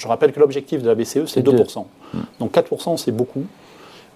Je 0.00 0.08
rappelle 0.08 0.32
que 0.32 0.40
l'objectif 0.40 0.82
de 0.82 0.88
la 0.88 0.94
BCE, 0.94 1.26
c'est 1.26 1.26
C'est 1.26 1.42
deux. 1.42 1.52
2%. 1.52 1.84
Hmm. 2.14 2.18
Donc 2.40 2.52
4%, 2.54 2.96
c'est 2.96 3.12
beaucoup. 3.12 3.44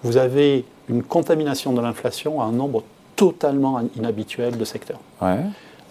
Vous 0.03 0.17
avez 0.17 0.65
une 0.87 1.03
contamination 1.03 1.73
de 1.73 1.81
l'inflation 1.81 2.41
à 2.41 2.45
un 2.45 2.51
nombre 2.51 2.83
totalement 3.15 3.81
inhabituel 3.97 4.57
de 4.57 4.65
secteurs. 4.65 4.99
Ouais. 5.21 5.37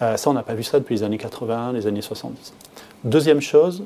Euh, 0.01 0.17
ça, 0.17 0.29
on 0.29 0.33
n'a 0.33 0.43
pas 0.43 0.55
vu 0.55 0.63
ça 0.63 0.79
depuis 0.79 0.95
les 0.95 1.03
années 1.03 1.17
80, 1.17 1.73
les 1.73 1.85
années 1.87 2.01
70. 2.01 2.53
Deuxième 3.03 3.41
chose, 3.41 3.83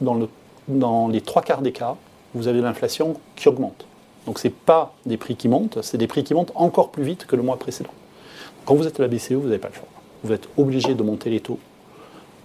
dans, 0.00 0.14
le- 0.14 0.28
dans 0.68 1.08
les 1.08 1.20
trois 1.20 1.42
quarts 1.42 1.62
des 1.62 1.72
cas, 1.72 1.96
vous 2.34 2.46
avez 2.48 2.60
l'inflation 2.60 3.14
qui 3.34 3.48
augmente. 3.48 3.86
Donc 4.26 4.38
ce 4.38 4.46
n'est 4.46 4.54
pas 4.54 4.94
des 5.06 5.16
prix 5.16 5.36
qui 5.36 5.48
montent, 5.48 5.78
c'est 5.82 5.96
des 5.98 6.06
prix 6.06 6.22
qui 6.22 6.34
montent 6.34 6.52
encore 6.54 6.90
plus 6.90 7.02
vite 7.02 7.26
que 7.26 7.34
le 7.34 7.42
mois 7.42 7.56
précédent. 7.56 7.90
Quand 8.66 8.74
vous 8.74 8.86
êtes 8.86 9.00
à 9.00 9.02
la 9.02 9.08
BCE, 9.08 9.32
vous 9.32 9.46
n'avez 9.48 9.58
pas 9.58 9.68
le 9.68 9.74
choix. 9.74 9.88
Vous 10.22 10.32
êtes 10.32 10.48
obligé 10.58 10.94
de 10.94 11.02
monter 11.02 11.30
les 11.30 11.40
taux. 11.40 11.58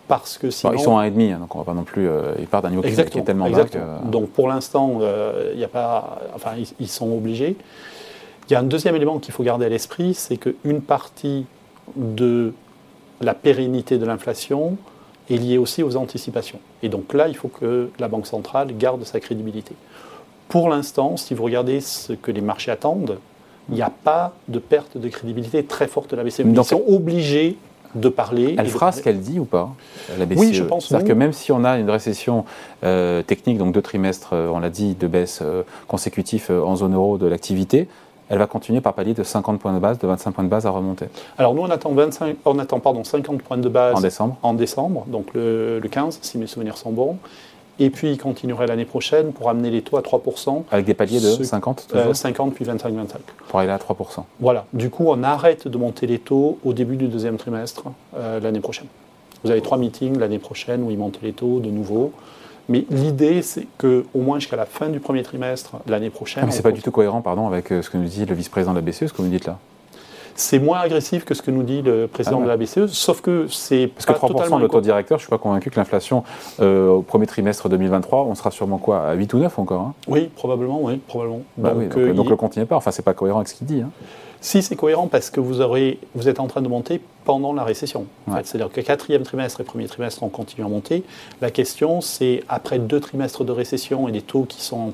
Parce 0.07 0.37
que 0.37 0.47
Bon, 0.47 0.51
sinon... 0.51 0.73
ils 0.73 0.79
sont 0.79 0.97
à 0.97 1.07
1,5, 1.07 1.33
hein, 1.33 1.39
donc 1.39 1.55
on 1.55 1.59
va 1.59 1.63
pas 1.63 1.73
non 1.73 1.83
plus. 1.83 2.07
euh, 2.07 2.33
ils 2.39 2.47
partent 2.47 2.65
d'un 2.65 2.71
niveau 2.71 2.81
qui- 2.81 2.89
est 2.89 3.23
tellement 3.23 3.49
bas 3.49 3.63
que. 3.65 3.77
Donc 4.09 4.29
pour 4.29 4.47
l'instant, 4.49 4.99
euh, 5.01 5.51
il 5.53 5.59
y 5.59 5.63
a 5.63 5.67
pas, 5.69 6.19
enfin, 6.35 6.51
ils, 6.57 6.67
ils 6.79 6.87
sont 6.89 7.11
obligés. 7.11 7.55
Il 8.49 8.53
y 8.53 8.55
a 8.55 8.59
un 8.59 8.63
deuxième 8.63 8.95
élément 8.95 9.19
qu'il 9.19 9.33
faut 9.33 9.43
garder 9.43 9.65
à 9.65 9.69
l'esprit, 9.69 10.13
c'est 10.13 10.35
qu'une 10.37 10.81
partie 10.81 11.45
de 11.95 12.53
la 13.21 13.33
pérennité 13.33 13.97
de 13.97 14.05
l'inflation 14.05 14.75
est 15.29 15.37
liée 15.37 15.57
aussi 15.57 15.83
aux 15.83 15.95
anticipations. 15.95 16.59
Et 16.81 16.89
donc 16.89 17.13
là, 17.13 17.29
il 17.29 17.35
faut 17.37 17.47
que 17.47 17.89
la 17.97 18.09
Banque 18.09 18.27
centrale 18.27 18.75
garde 18.77 19.03
sa 19.05 19.21
crédibilité. 19.21 19.73
Pour 20.49 20.67
l'instant, 20.67 21.15
si 21.15 21.33
vous 21.33 21.43
regardez 21.43 21.79
ce 21.79 22.11
que 22.11 22.31
les 22.31 22.41
marchés 22.41 22.71
attendent, 22.71 23.17
il 23.69 23.75
n'y 23.75 23.81
a 23.81 23.89
pas 23.89 24.33
de 24.49 24.59
perte 24.59 24.97
de 24.97 25.07
crédibilité 25.07 25.63
très 25.63 25.87
forte 25.87 26.11
de 26.11 26.17
la 26.17 26.23
BCE. 26.25 26.39
Ils 26.39 26.63
sont 26.65 26.83
obligés 26.85 27.55
de 27.95 28.09
parler. 28.09 28.55
Elle 28.57 28.65
de- 28.65 28.69
fera 28.71 28.91
ce 28.91 29.01
qu'elle 29.01 29.19
dit 29.19 29.39
ou 29.39 29.45
pas, 29.45 29.69
la 30.17 30.25
BCE 30.25 30.39
Oui, 30.39 30.53
je 30.53 30.63
pense, 30.63 30.87
C'est-à-dire 30.87 31.05
oui. 31.05 31.13
que 31.13 31.17
même 31.17 31.33
si 31.33 31.51
on 31.51 31.63
a 31.63 31.77
une 31.77 31.89
récession 31.89 32.45
euh, 32.83 33.21
technique, 33.21 33.57
donc 33.57 33.73
deux 33.73 33.81
trimestres, 33.81 34.31
euh, 34.33 34.49
on 34.53 34.59
l'a 34.59 34.69
dit, 34.69 34.95
de 34.95 35.07
baisse 35.07 35.39
euh, 35.41 35.63
consécutifs 35.87 36.47
euh, 36.49 36.61
en 36.61 36.75
zone 36.75 36.95
euro 36.95 37.17
de 37.17 37.27
l'activité, 37.27 37.87
elle 38.29 38.37
va 38.39 38.47
continuer 38.47 38.81
par 38.81 38.93
palier 38.93 39.13
de 39.13 39.21
50 39.23 39.59
points 39.59 39.73
de 39.73 39.79
base, 39.79 39.99
de 39.99 40.07
25 40.07 40.31
points 40.31 40.43
de 40.43 40.49
base 40.49 40.65
à 40.65 40.69
remonter 40.71 41.05
Alors 41.37 41.53
nous, 41.53 41.61
on 41.61 41.69
attend, 41.69 41.91
25, 41.91 42.37
on 42.45 42.57
attend 42.57 42.79
pardon, 42.79 43.03
50 43.03 43.41
points 43.43 43.57
de 43.57 43.69
base 43.69 43.95
en 43.95 44.01
décembre. 44.01 44.37
en 44.41 44.53
décembre, 44.53 45.03
donc 45.07 45.27
le, 45.33 45.79
le 45.79 45.89
15, 45.89 46.19
si 46.21 46.37
mes 46.37 46.47
souvenirs 46.47 46.77
sont 46.77 46.91
bons. 46.91 47.17
Et 47.79 47.89
puis, 47.89 48.11
il 48.11 48.17
continuerait 48.19 48.67
l'année 48.67 48.85
prochaine 48.85 49.33
pour 49.33 49.49
amener 49.49 49.71
les 49.71 49.81
taux 49.81 49.97
à 49.97 50.01
3%, 50.01 50.63
Avec 50.71 50.85
des 50.85 50.93
paliers 50.93 51.19
de 51.19 51.25
Ce- 51.31 51.43
50 51.43 51.87
euh, 51.95 51.99
toujours, 51.99 52.15
50 52.15 52.53
puis 52.53 52.65
25-25. 52.65 53.15
pour 53.49 53.59
aller 53.59 53.71
à 53.71 53.77
3%. 53.77 54.25
Voilà. 54.39 54.65
Du 54.73 54.89
coup, 54.91 55.05
on 55.07 55.23
arrête 55.23 55.67
de 55.67 55.77
monter 55.77 56.05
les 56.05 56.19
taux 56.19 56.59
au 56.63 56.73
début 56.73 56.95
du 56.97 57.07
deuxième 57.07 57.37
trimestre 57.37 57.85
euh, 58.15 58.39
l'année 58.39 58.59
prochaine. 58.59 58.87
Vous 59.43 59.51
avez 59.51 59.61
trois 59.61 59.77
meetings 59.77 60.17
l'année 60.19 60.39
prochaine 60.39 60.83
où 60.83 60.91
ils 60.91 60.97
montent 60.97 61.19
les 61.23 61.33
taux 61.33 61.59
de 61.59 61.69
nouveau. 61.69 62.11
Mais 62.69 62.85
l'idée, 62.89 63.41
c'est 63.41 63.67
qu'au 63.77 64.03
moins 64.15 64.39
jusqu'à 64.39 64.55
la 64.55 64.65
fin 64.65 64.87
du 64.87 65.01
premier 65.01 65.21
trimestre 65.23 65.71
l'année 65.87 66.09
prochaine, 66.09 66.43
Ah, 66.43 66.45
mais 66.45 66.53
c'est 66.53 66.61
pas 66.61 66.69
compte- 66.69 66.77
du 66.77 66.81
tout 66.83 66.91
cohérent, 66.91 67.21
pardon, 67.21 67.47
avec 67.47 67.71
euh, 67.73 67.81
ce 67.81 67.89
que 67.89 67.97
nous 67.97 68.05
dit 68.07 68.25
le 68.25 68.33
vice-président 68.35 68.71
de 68.73 68.77
la 68.77 68.81
BCE, 68.81 69.07
ce 69.07 69.13
que 69.13 69.21
vous 69.21 69.27
dites 69.27 69.45
là. 69.47 69.57
C'est 70.35 70.59
moins 70.59 70.79
agressif 70.79 71.25
que 71.25 71.33
ce 71.33 71.41
que 71.41 71.51
nous 71.51 71.63
dit 71.63 71.81
le 71.81 72.07
président 72.07 72.37
Ah 72.37 72.39
ouais. 72.39 72.45
de 72.45 72.49
la 72.49 72.57
BCE, 72.57 72.87
sauf 72.91 73.21
que 73.21 73.47
c'est 73.49 73.87
Parce 73.87 74.05
que 74.05 74.13
pas 74.13 74.19
3% 74.19 74.27
totalement 74.29 74.59
de 74.59 74.67
taux 74.67 74.81
directeur, 74.81 75.17
je 75.19 75.23
suis 75.23 75.29
pas 75.29 75.37
convaincu 75.37 75.69
que 75.69 75.75
l'inflation 75.75 76.23
euh, 76.59 76.89
au 76.89 77.01
premier 77.01 77.27
trimestre 77.27 77.69
2023, 77.69 78.23
on 78.23 78.35
sera 78.35 78.51
sûrement 78.51 78.77
quoi 78.77 79.01
À 79.09 79.13
8 79.13 79.33
ou 79.33 79.37
9 79.39 79.59
encore 79.59 79.81
hein? 79.81 79.93
Oui, 80.07 80.29
probablement, 80.35 80.79
oui, 80.81 80.97
probablement. 81.07 81.41
Bah 81.57 81.73
oui, 81.75 81.85
donc, 81.87 81.97
euh, 81.97 82.13
donc 82.13 82.25
il- 82.25 82.57
le 82.57 82.61
est 82.63 82.65
pas. 82.65 82.75
Enfin, 82.75 82.91
c'est 82.91 83.01
pas 83.03 83.13
cohérent 83.13 83.39
avec 83.39 83.47
ce 83.49 83.55
qu'il 83.55 83.67
dit. 83.67 83.81
hein. 83.81 83.89
Si 84.41 84.61
c'est 84.61 84.75
cohérent 84.75 85.07
parce 85.07 85.29
que 85.29 85.39
vous, 85.39 85.61
aurez, 85.61 85.99
vous 86.15 86.27
êtes 86.27 86.41
en 86.41 86.47
train 86.47 86.61
de 86.61 86.67
monter 86.67 86.99
pendant 87.23 87.53
la 87.53 87.63
récession. 87.63 88.07
en 88.27 88.31
Ouais. 88.33 88.37
fait. 88.39 88.47
C'est-à-dire 88.47 88.69
que 88.73 88.81
quatrième 88.81 89.21
trimestre 89.23 89.61
et 89.61 89.63
premier 89.63 89.87
trimestre, 89.87 90.21
on 90.23 90.27
continue 90.29 90.65
à 90.65 90.69
monter. 90.69 91.03
La 91.41 91.49
question, 91.49 92.01
c'est 92.01 92.43
après 92.49 92.77
deux 92.79 92.99
trimestres 92.99 93.45
de 93.45 93.53
récession 93.53 94.09
et 94.09 94.11
des 94.11 94.21
taux 94.21 94.43
qui 94.43 94.61
sont 94.61 94.91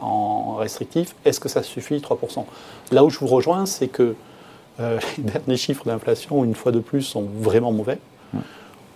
en 0.00 0.54
restrictif, 0.56 1.14
est-ce 1.26 1.40
que 1.40 1.48
ça 1.50 1.62
suffit 1.62 1.96
3% 2.00 2.44
Là 2.92 3.04
où 3.04 3.10
je 3.10 3.18
vous 3.18 3.26
rejoins, 3.26 3.66
c'est 3.66 3.88
que 3.88 4.02
euh, 4.02 4.14
les 5.18 5.22
derniers 5.24 5.56
chiffres 5.56 5.84
d'inflation, 5.84 6.44
une 6.44 6.54
fois 6.54 6.72
de 6.72 6.80
plus, 6.80 7.02
sont 7.02 7.24
vraiment 7.40 7.72
mauvais. 7.72 7.98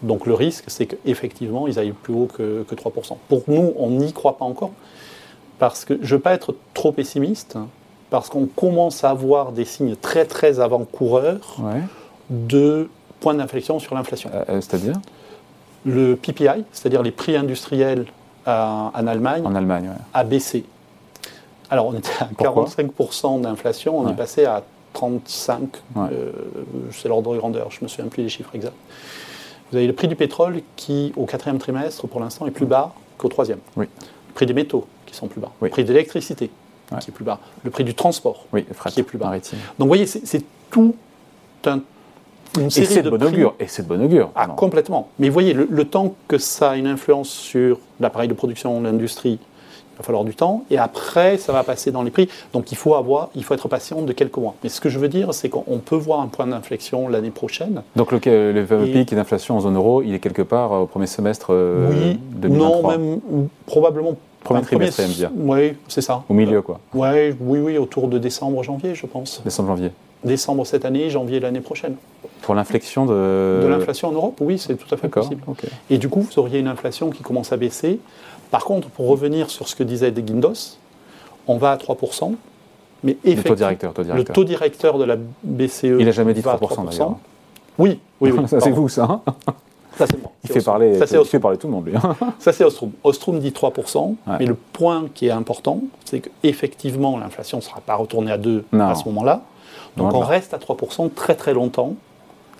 Donc 0.03 0.27
le 0.27 0.33
risque, 0.33 0.65
c'est 0.69 0.87
qu'effectivement, 0.87 1.67
ils 1.69 1.79
aillent 1.79 1.93
plus 1.93 2.15
haut 2.15 2.27
que, 2.35 2.63
que 2.69 2.75
3%. 2.75 3.17
Pour 3.29 3.43
nous, 3.49 3.73
on 3.77 3.91
n'y 3.91 4.13
croit 4.15 4.39
pas 4.39 4.47
encore. 4.47 4.71
Parce 5.59 5.85
que 5.85 5.95
je 6.01 6.15
ne 6.15 6.17
veux 6.17 6.21
pas 6.21 6.33
être 6.33 6.55
trop 6.73 6.91
pessimiste, 6.91 7.59
parce 8.09 8.31
qu'on 8.31 8.47
commence 8.47 9.05
à 9.05 9.11
avoir 9.11 9.53
des 9.53 9.67
signes 9.67 9.97
très 9.97 10.25
très 10.25 10.59
avant-coureurs 10.59 11.57
Ouais. 11.63 11.83
de 12.31 12.89
points 13.21 13.35
d'inflexion 13.35 13.79
sur 13.79 13.95
l'inflation. 13.95 14.31
Euh, 14.33 14.45
euh, 14.49 14.61
C'est-à-dire? 14.63 14.95
Le 15.85 16.15
PPI, 16.17 16.65
c'est-à-dire 16.73 17.03
les 17.03 17.11
prix 17.11 17.37
industriels 17.37 18.07
à- 18.47 18.91
en 18.95 19.07
Allemagne, 19.07 19.43
En 19.45 19.55
Allemagne, 19.55 19.89
ouais. 19.89 19.95
a 20.15 20.25
baissé. 20.25 20.65
Alors 21.69 21.87
on 21.89 21.95
était 21.95 22.09
à 22.21 22.25
Pourquoi? 22.37 22.65
45% 22.65 23.39
d'inflation, 23.43 23.99
on 23.99 24.07
Ouais. 24.07 24.13
est 24.13 24.17
passé 24.17 24.47
à 24.47 24.63
35, 25.05 25.61
Ouais. 25.97 26.09
euh, 26.13 26.31
c'est 26.93 27.09
l'ordre 27.09 27.33
de 27.33 27.39
grandeur, 27.39 27.71
je 27.71 27.79
ne 27.81 27.85
me 27.85 27.89
souviens 27.89 28.07
plus 28.09 28.23
des 28.23 28.29
chiffres 28.29 28.51
exacts. 28.55 28.75
Vous 29.71 29.79
avez 29.79 29.87
le 29.87 29.93
prix 29.95 30.09
du 30.09 30.17
pétrole 30.17 30.61
qui, 30.77 31.13
au 31.17 31.25
quatrième 31.25 31.59
trimestre, 31.59 32.07
pour 32.07 32.21
l'instant, 32.21 32.47
est 32.47 32.51
plus 32.51 32.67
bas 32.67 32.93
qu'au 33.17 33.29
troisième. 33.29 33.61
Oui. 33.77 33.87
Le 34.29 34.35
prix 34.35 34.45
des 34.47 34.53
métaux 34.53 34.87
qui 35.07 35.15
sont 35.15 35.27
plus 35.29 35.41
bas. 35.41 35.51
Oui. 35.63 35.69
Le 35.69 35.71
prix 35.71 35.85
de 35.85 35.89
l'électricité 35.93 36.51
Ouais. 36.93 36.99
qui 36.99 37.11
est 37.11 37.15
plus 37.15 37.25
bas. 37.25 37.39
Le 37.65 37.71
prix 37.71 37.85
du 37.85 37.95
transport. 37.95 38.45
Oui, 38.53 38.67
fret 38.75 38.91
Qui 38.91 39.01
est 39.01 39.05
plus 39.05 39.17
bas. 39.17 39.27
maritime. 39.27 39.59
Donc 39.79 39.87
vous 39.87 39.91
voyez, 39.91 40.07
c'est 40.07 40.43
tout 40.71 40.95
un, 41.67 41.81
une 42.59 42.67
Et 42.67 42.71
série 42.71 42.87
c'est 42.89 43.03
de 43.03 43.11
de 43.11 43.17
bon 43.17 43.25
augure. 43.27 43.55
Et 43.61 43.69
c'est 43.69 43.85
de 43.85 43.89
bon 43.89 44.03
augure. 44.05 44.31
Ah, 44.35 44.49
complètement. 44.49 45.09
Mais 45.21 45.29
vous 45.29 45.33
voyez, 45.33 45.53
le, 45.55 45.67
le 45.71 45.85
temps 45.85 46.15
que 46.29 46.37
ça 46.37 46.71
a 46.73 46.77
une 46.77 46.89
influence 46.89 47.29
sur 47.31 47.79
l'appareil 48.01 48.29
de 48.29 48.35
production, 48.35 48.81
l'industrie, 48.83 49.39
va 50.01 50.05
falloir 50.05 50.25
du 50.25 50.35
temps. 50.35 50.65
Et 50.71 50.79
après, 50.79 51.37
ça 51.37 51.53
va 51.53 51.63
passer 51.63 51.91
dans 51.93 52.03
les 52.03 52.11
prix. 52.11 52.29
Donc 52.53 52.73
il 52.73 52.77
faut, 52.77 52.95
avoir, 52.95 53.29
il 53.35 53.45
faut 53.45 53.55
être 53.55 53.69
patient 53.69 54.03
de 54.03 54.13
quelques 54.13 54.37
mois. 54.39 54.55
Mais 54.63 54.69
ce 54.69 54.81
que 54.81 54.89
je 54.89 54.99
veux 54.99 55.09
dire, 55.09 55.33
c'est 55.35 55.49
qu'on 55.49 55.79
peut 55.79 55.97
voir 55.97 56.21
un 56.21 56.27
point 56.29 56.47
d'inflexion 56.47 57.09
l'année 57.09 57.31
prochaine. 57.31 57.83
Donc 57.97 58.13
le, 58.13 58.53
le 58.53 58.67
fameux 58.67 58.89
Et- 58.89 58.93
pic 58.93 59.15
d'inflation 59.15 59.57
en 59.57 59.61
zone 59.61 59.77
euro, 59.77 60.03
il 60.03 60.15
est 60.15 60.19
quelque 60.19 60.43
part 60.43 60.73
euh, 60.73 60.79
au 60.81 60.87
premier 60.87 61.07
semestre 61.07 61.49
euh, 61.51 61.89
oui, 61.91 62.19
2023. 62.33 62.97
non, 62.97 62.99
même 62.99 63.49
probablement. 63.67 64.15
Premier 64.43 64.63
trimestre, 64.63 64.97
ça 64.97 65.03
aime 65.03 65.11
bien. 65.11 65.31
Oui, 65.37 65.75
c'est 65.87 66.01
ça. 66.01 66.23
Au 66.29 66.33
milieu, 66.33 66.63
quoi. 66.63 66.81
Ouais, 66.95 67.37
oui, 67.41 67.59
oui, 67.59 67.77
autour 67.77 68.09
de 68.09 68.17
décembre, 68.19 68.63
janvier, 68.63 68.95
je 68.95 69.05
pense. 69.05 69.43
Décembre, 69.45 69.69
janvier. 69.69 69.91
décembre 70.25 70.65
cette 70.65 70.87
année, 70.87 71.11
janvier 71.11 71.41
l'année 71.41 71.61
prochaine. 71.61 71.97
Pour 72.41 72.55
l'inflexion 72.55 73.05
de... 73.05 73.61
De 73.63 73.67
l'inflation 73.69 74.09
en 74.09 74.13
Europe, 74.13 74.39
oui, 74.41 74.59
c'est 74.59 74.77
tout 74.77 74.93
à 74.95 74.97
fait 74.97 75.09
possible. 75.09 75.43
Et 75.91 75.99
du 75.99 76.09
coup, 76.09 76.23
vous 76.23 76.39
auriez 76.39 76.59
une 76.59 76.69
inflation 76.69 77.11
qui 77.11 77.23
commence 77.23 77.53
à 77.53 77.59
baisser. 77.59 78.01
Par 78.51 78.65
contre, 78.65 78.89
pour 78.89 79.09
revenir 79.09 79.51
sur 79.51 79.69
ce 79.69 79.75
que 79.77 79.83
disait 79.83 80.11
De 80.11 80.21
Guindos, 80.21 80.77
on 81.47 81.57
va 81.57 81.73
à 81.73 81.77
3%, 81.77 82.35
mais 83.03 83.13
Le 83.13 83.15
taux 83.15 83.29
effectivement, 83.29 83.55
directeur, 83.57 83.93
taux 83.95 84.03
le 84.03 84.25
taux 84.25 84.45
directeur 84.45 84.99
de 84.99 85.05
la 85.05 85.17
BCE. 85.43 85.85
Il 85.85 86.05
n'a 86.05 86.11
jamais 86.13 86.35
dit 86.35 86.41
va 86.41 86.53
à 86.53 86.57
3%, 86.57 86.89
d'ailleurs. 86.91 87.17
Oui, 87.79 87.99
oui, 88.21 88.33
oui. 88.33 88.43
ça, 88.49 88.61
c'est 88.61 88.71
vous, 88.71 88.89
ça. 88.89 89.05
hein 89.05 89.21
Ça, 89.97 90.07
c'est 90.07 90.21
moi. 90.21 90.31
Il 90.45 90.51
fait 90.51 90.63
parler, 90.63 90.99
Ça, 90.99 91.07
c'est 91.07 91.15
il 91.15 91.19
Ostrom. 91.19 91.31
fait 91.31 91.41
parler 91.41 91.59
tout 91.59 91.67
le 91.69 91.73
monde, 91.73 91.87
lui. 91.87 91.95
hein. 91.97 92.17
Ça, 92.39 92.53
c'est 92.53 92.65
Ostrom. 92.65 92.91
Ostrom 93.05 93.39
dit 93.39 93.51
3%, 93.51 93.99
Ouais. 94.09 94.15
mais 94.41 94.47
le 94.47 94.55
point 94.55 95.07
qui 95.15 95.27
est 95.27 95.31
important, 95.31 95.81
c'est 96.05 96.21
qu'effectivement, 96.21 97.19
l'inflation 97.19 97.59
ne 97.59 97.63
sera 97.63 97.81
pas 97.81 97.95
retournée 97.95 98.33
à 98.33 98.39
2 98.39 98.65
Non. 98.73 98.89
à 98.89 98.95
ce 98.95 99.05
moment-là. 99.07 99.43
Donc, 99.97 100.13
Loin 100.13 100.21
on 100.23 100.25
reste 100.25 100.55
à 100.55 100.59
3% 100.59 101.11
très 101.15 101.35
très 101.35 101.55
longtemps 101.55 101.95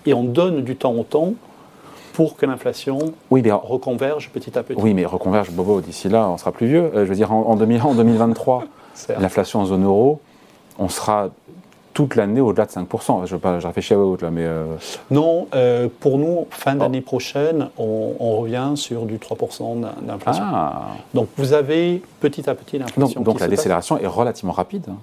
et 0.05 0.13
on 0.13 0.23
donne 0.23 0.63
du 0.63 0.75
temps 0.75 0.93
au 0.93 1.03
temps 1.03 1.33
pour 2.13 2.35
que 2.35 2.45
l'inflation 2.45 2.99
Oui, 3.29 3.41
mais, 3.43 3.51
reconverge 3.51 4.29
petit 4.29 4.57
à 4.57 4.63
petit. 4.63 4.79
oui, 4.81 4.93
mais 4.93 5.05
reconverge, 5.05 5.51
Bobo, 5.51 5.81
d'ici 5.81 6.09
là, 6.09 6.27
on 6.29 6.37
sera 6.37 6.51
plus 6.51 6.67
vieux. 6.67 6.91
Euh, 6.95 7.05
je 7.05 7.09
veux 7.09 7.15
dire, 7.15 7.31
en, 7.31 7.41
en 7.47 7.55
2000 7.55 7.81
en 7.81 7.93
2023, 7.93 8.63
Certes. 8.93 9.19
l'inflation 9.21 9.59
en 9.61 9.65
zone 9.65 9.85
euro, 9.85 10.19
on 10.79 10.89
sera 10.89 11.29
toute 11.93 12.15
l'année 12.15 12.39
au-delà 12.39 12.65
de 12.65 12.71
5%. 12.71 13.25
Je, 13.25 13.33
veux 13.35 13.39
pas, 13.39 13.59
je 13.59 13.67
réfléchis 13.67 13.93
à 13.93 13.99
haute 13.99 14.21
là, 14.21 14.31
mais 14.31 14.45
euh, 14.45 14.65
Non, 15.09 15.47
euh, 15.53 15.89
pour 15.99 16.17
nous, 16.17 16.47
fin 16.49 16.75
Oh. 16.75 16.79
d'année 16.79 17.01
prochaine, 17.01 17.67
on, 17.77 18.13
on 18.19 18.37
revient 18.37 18.71
sur 18.75 19.05
du 19.05 19.17
3% 19.17 19.81
d'in- 19.81 19.93
d'inflation. 20.01 20.43
ah, 20.47 20.91
Donc 21.13 21.27
vous 21.37 21.51
avez 21.53 22.01
petit 22.21 22.49
à 22.49 22.55
petit 22.55 22.77
l'inflation. 22.79 23.21
donc, 23.21 23.35
la 23.35 23.47
passe. 23.47 23.49
décélération 23.49 23.97
est 23.99 24.07
relativement 24.07 24.53
rapide. 24.53 24.85
hein. 24.89 24.95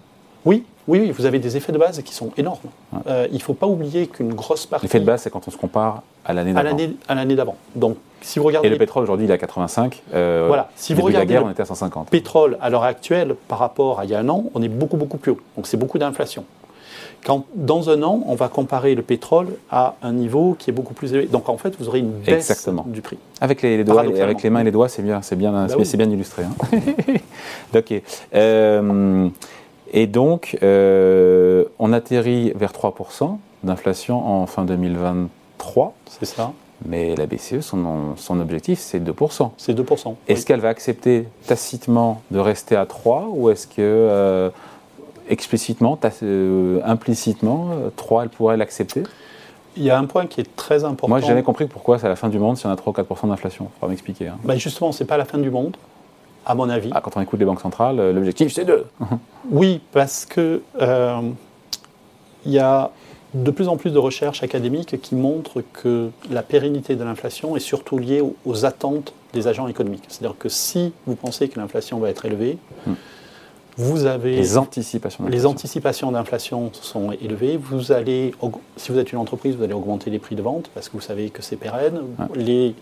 Oui, 0.46 0.64
oui, 0.88 1.10
vous 1.10 1.26
avez 1.26 1.38
des 1.38 1.56
effets 1.56 1.70
de 1.72 1.78
base 1.78 2.02
qui 2.02 2.14
sont 2.14 2.30
énormes. 2.36 2.58
Euh, 3.06 3.26
il 3.30 3.34
ne 3.36 3.40
faut 3.42 3.54
pas 3.54 3.66
oublier 3.66 4.06
qu'une 4.08 4.34
grosse 4.34 4.66
partie 4.66 4.86
L'effet 4.86 4.98
de 5.00 5.04
base, 5.04 5.22
c'est 5.22 5.30
quand 5.30 5.46
on 5.46 5.50
se 5.50 5.56
compare 5.56 6.02
à 6.24 6.32
l'année 6.32 6.52
d'avant. 6.52 6.76
à 7.08 7.14
l'année 7.14 7.34
d'avant. 7.36 7.56
Donc 7.76 7.96
si 8.20 8.38
vous 8.40 8.46
regardez 8.46 8.66
Et 8.68 8.70
le 8.70 8.78
pétrole 8.78 9.04
aujourd'hui, 9.04 9.26
il 9.26 9.30
est 9.30 9.34
à 9.34 9.38
85. 9.38 10.02
Euh, 10.14 10.46
Voilà, 10.48 10.70
si 10.74 10.94
vous 10.94 11.02
de 11.02 11.12
la 11.12 11.20
regardez 11.20 11.34
guerre, 11.34 11.44
on 11.44 11.50
était 11.50 11.62
à 11.62 11.66
150. 11.66 12.08
pétrole 12.10 12.58
à 12.60 12.70
l'heure 12.70 12.82
actuelle 12.84 13.36
par 13.46 13.58
rapport 13.58 14.00
à 14.00 14.04
il 14.04 14.10
y 14.10 14.14
a 14.14 14.18
un 14.18 14.28
an, 14.28 14.44
on 14.54 14.62
est 14.62 14.68
beaucoup 14.68 14.96
beaucoup 14.96 15.18
plus 15.18 15.32
haut. 15.32 15.40
Donc 15.56 15.66
c'est 15.66 15.76
beaucoup 15.76 15.98
d'inflation. 15.98 16.44
Quand 17.24 17.44
dans 17.54 17.90
un 17.90 18.02
an, 18.04 18.22
on 18.26 18.34
va 18.36 18.48
comparer 18.48 18.94
le 18.94 19.02
pétrole 19.02 19.48
à 19.70 19.96
un 20.02 20.12
niveau 20.12 20.54
qui 20.58 20.70
est 20.70 20.72
beaucoup 20.72 20.94
plus 20.94 21.12
élevé. 21.12 21.26
Donc 21.26 21.48
en 21.48 21.56
fait, 21.58 21.74
vous 21.78 21.88
aurez 21.88 21.98
une 21.98 22.12
baisse 22.12 22.50
Exactement. 22.50 22.84
du 22.86 23.02
prix. 23.02 23.18
Avec 23.40 23.60
les, 23.62 23.76
les 23.76 23.84
doigts, 23.84 24.02
avec 24.02 24.42
les 24.42 24.50
mains 24.50 24.60
et 24.60 24.64
les 24.64 24.70
doigts, 24.70 24.88
c'est 24.88 25.02
bien, 25.02 25.20
c'est 25.20 25.36
bien, 25.36 25.66
oui. 25.76 25.84
c'est 25.84 25.96
bien 25.96 26.08
illustré. 26.08 26.44
hein. 26.44 26.78
ok. 27.76 28.02
Euh, 28.34 29.28
et 29.92 30.06
donc, 30.06 30.58
euh, 30.62 31.64
on 31.78 31.92
atterrit 31.92 32.52
vers 32.54 32.72
3% 32.72 33.38
d'inflation 33.64 34.24
en 34.26 34.46
fin 34.46 34.64
2023, 34.64 35.94
C'est 36.06 36.26
ça? 36.26 36.52
mais 36.86 37.16
la 37.16 37.26
BCE, 37.26 37.60
son, 37.60 38.14
son 38.16 38.40
objectif, 38.40 38.78
c'est 38.78 39.00
2%. 39.00 39.50
C'est 39.56 39.74
2%. 39.78 40.14
Est-ce 40.28 40.46
qu'elle 40.46 40.60
va 40.60 40.68
accepter 40.68 41.26
tacitement 41.46 42.22
de 42.30 42.38
rester 42.38 42.76
à 42.76 42.86
3 42.86 43.28
ou 43.32 43.50
est-ce 43.50 43.66
que 43.66 43.74
euh, 43.78 44.50
explicitement, 45.28 45.98
euh, 46.22 46.80
implicitement, 46.84 47.70
euh, 47.72 47.90
3, 47.96 48.22
elle 48.24 48.28
pourrait 48.28 48.56
l'accepter? 48.56 49.02
Il 49.76 49.82
y 49.84 49.90
a 49.90 49.98
un 49.98 50.04
point 50.06 50.26
qui 50.26 50.40
est 50.40 50.56
très 50.56 50.84
important. 50.84 51.08
Moi, 51.08 51.20
j'ai 51.20 51.26
jamais 51.28 51.42
compris 51.42 51.66
pourquoi 51.66 51.98
c'est 51.98 52.06
à 52.06 52.08
la 52.08 52.16
fin 52.16 52.28
du 52.28 52.38
monde 52.38 52.56
si 52.56 52.66
on 52.66 52.70
a 52.70 52.76
3 52.76 52.92
ou 52.92 52.96
4% 53.02 53.28
d'inflation. 53.28 53.68
Il 53.70 53.74
faudra 53.74 53.88
m'expliquer. 53.88 54.28
hein. 54.28 54.38
Bah, 54.44 54.56
justement, 54.56 54.92
c'est 54.92 55.04
pas 55.04 55.16
la 55.16 55.24
fin 55.24 55.38
du 55.38 55.50
monde, 55.50 55.76
à 56.48 56.54
mon 56.54 56.68
avis. 56.68 56.90
Ah, 56.92 57.00
quand 57.00 57.16
on 57.16 57.20
écoute 57.20 57.38
les 57.38 57.46
banques 57.46 57.60
centrales, 57.60 58.00
euh, 58.00 58.12
l'objectif, 58.12 58.52
c'est 58.52 58.64
2. 58.64 58.84
Oui, 59.50 59.80
parce 59.92 60.26
que 60.26 60.60
euh, 60.80 61.20
il 62.44 62.52
y 62.52 62.58
a 62.58 62.90
de 63.34 63.50
plus 63.50 63.68
en 63.68 63.76
plus 63.76 63.92
de 63.92 63.98
recherches 63.98 64.42
académiques 64.42 65.00
qui 65.00 65.14
montrent 65.14 65.62
que 65.72 66.10
la 66.30 66.42
pérennité 66.42 66.96
de 66.96 67.04
l'inflation 67.04 67.56
est 67.56 67.60
surtout 67.60 67.98
liée 67.98 68.20
aux, 68.20 68.34
aux 68.44 68.64
attentes 68.66 69.14
des 69.34 69.46
agents 69.46 69.68
économiques. 69.68 70.04
C'est-à-dire 70.08 70.36
que 70.38 70.48
si 70.48 70.92
vous 71.06 71.14
pensez 71.14 71.48
que 71.48 71.58
l'inflation 71.60 71.98
va 71.98 72.08
être 72.10 72.24
élevée, 72.26 72.58
Hmm. 72.86 72.94
vous 73.76 74.06
avez 74.06 74.36
Les 74.36 74.56
anticipations. 74.58 75.24
les 75.24 75.30
d'inflation. 75.30 75.50
anticipations 75.50 76.12
d'inflation 76.12 76.70
sont 76.74 77.12
élevées. 77.12 77.56
Vous 77.56 77.92
allez, 77.92 78.34
si 78.76 78.90
vous 78.92 78.98
êtes 78.98 79.12
une 79.12 79.18
entreprise, 79.18 79.56
vous 79.56 79.62
allez 79.62 79.74
augmenter 79.74 80.10
les 80.10 80.18
prix 80.18 80.34
de 80.36 80.42
vente 80.42 80.68
parce 80.74 80.88
que 80.88 80.94
vous 80.94 81.02
savez 81.02 81.30
que 81.30 81.42
c'est 81.42 81.56
pérenne. 81.56 82.00
Les, 82.34 82.74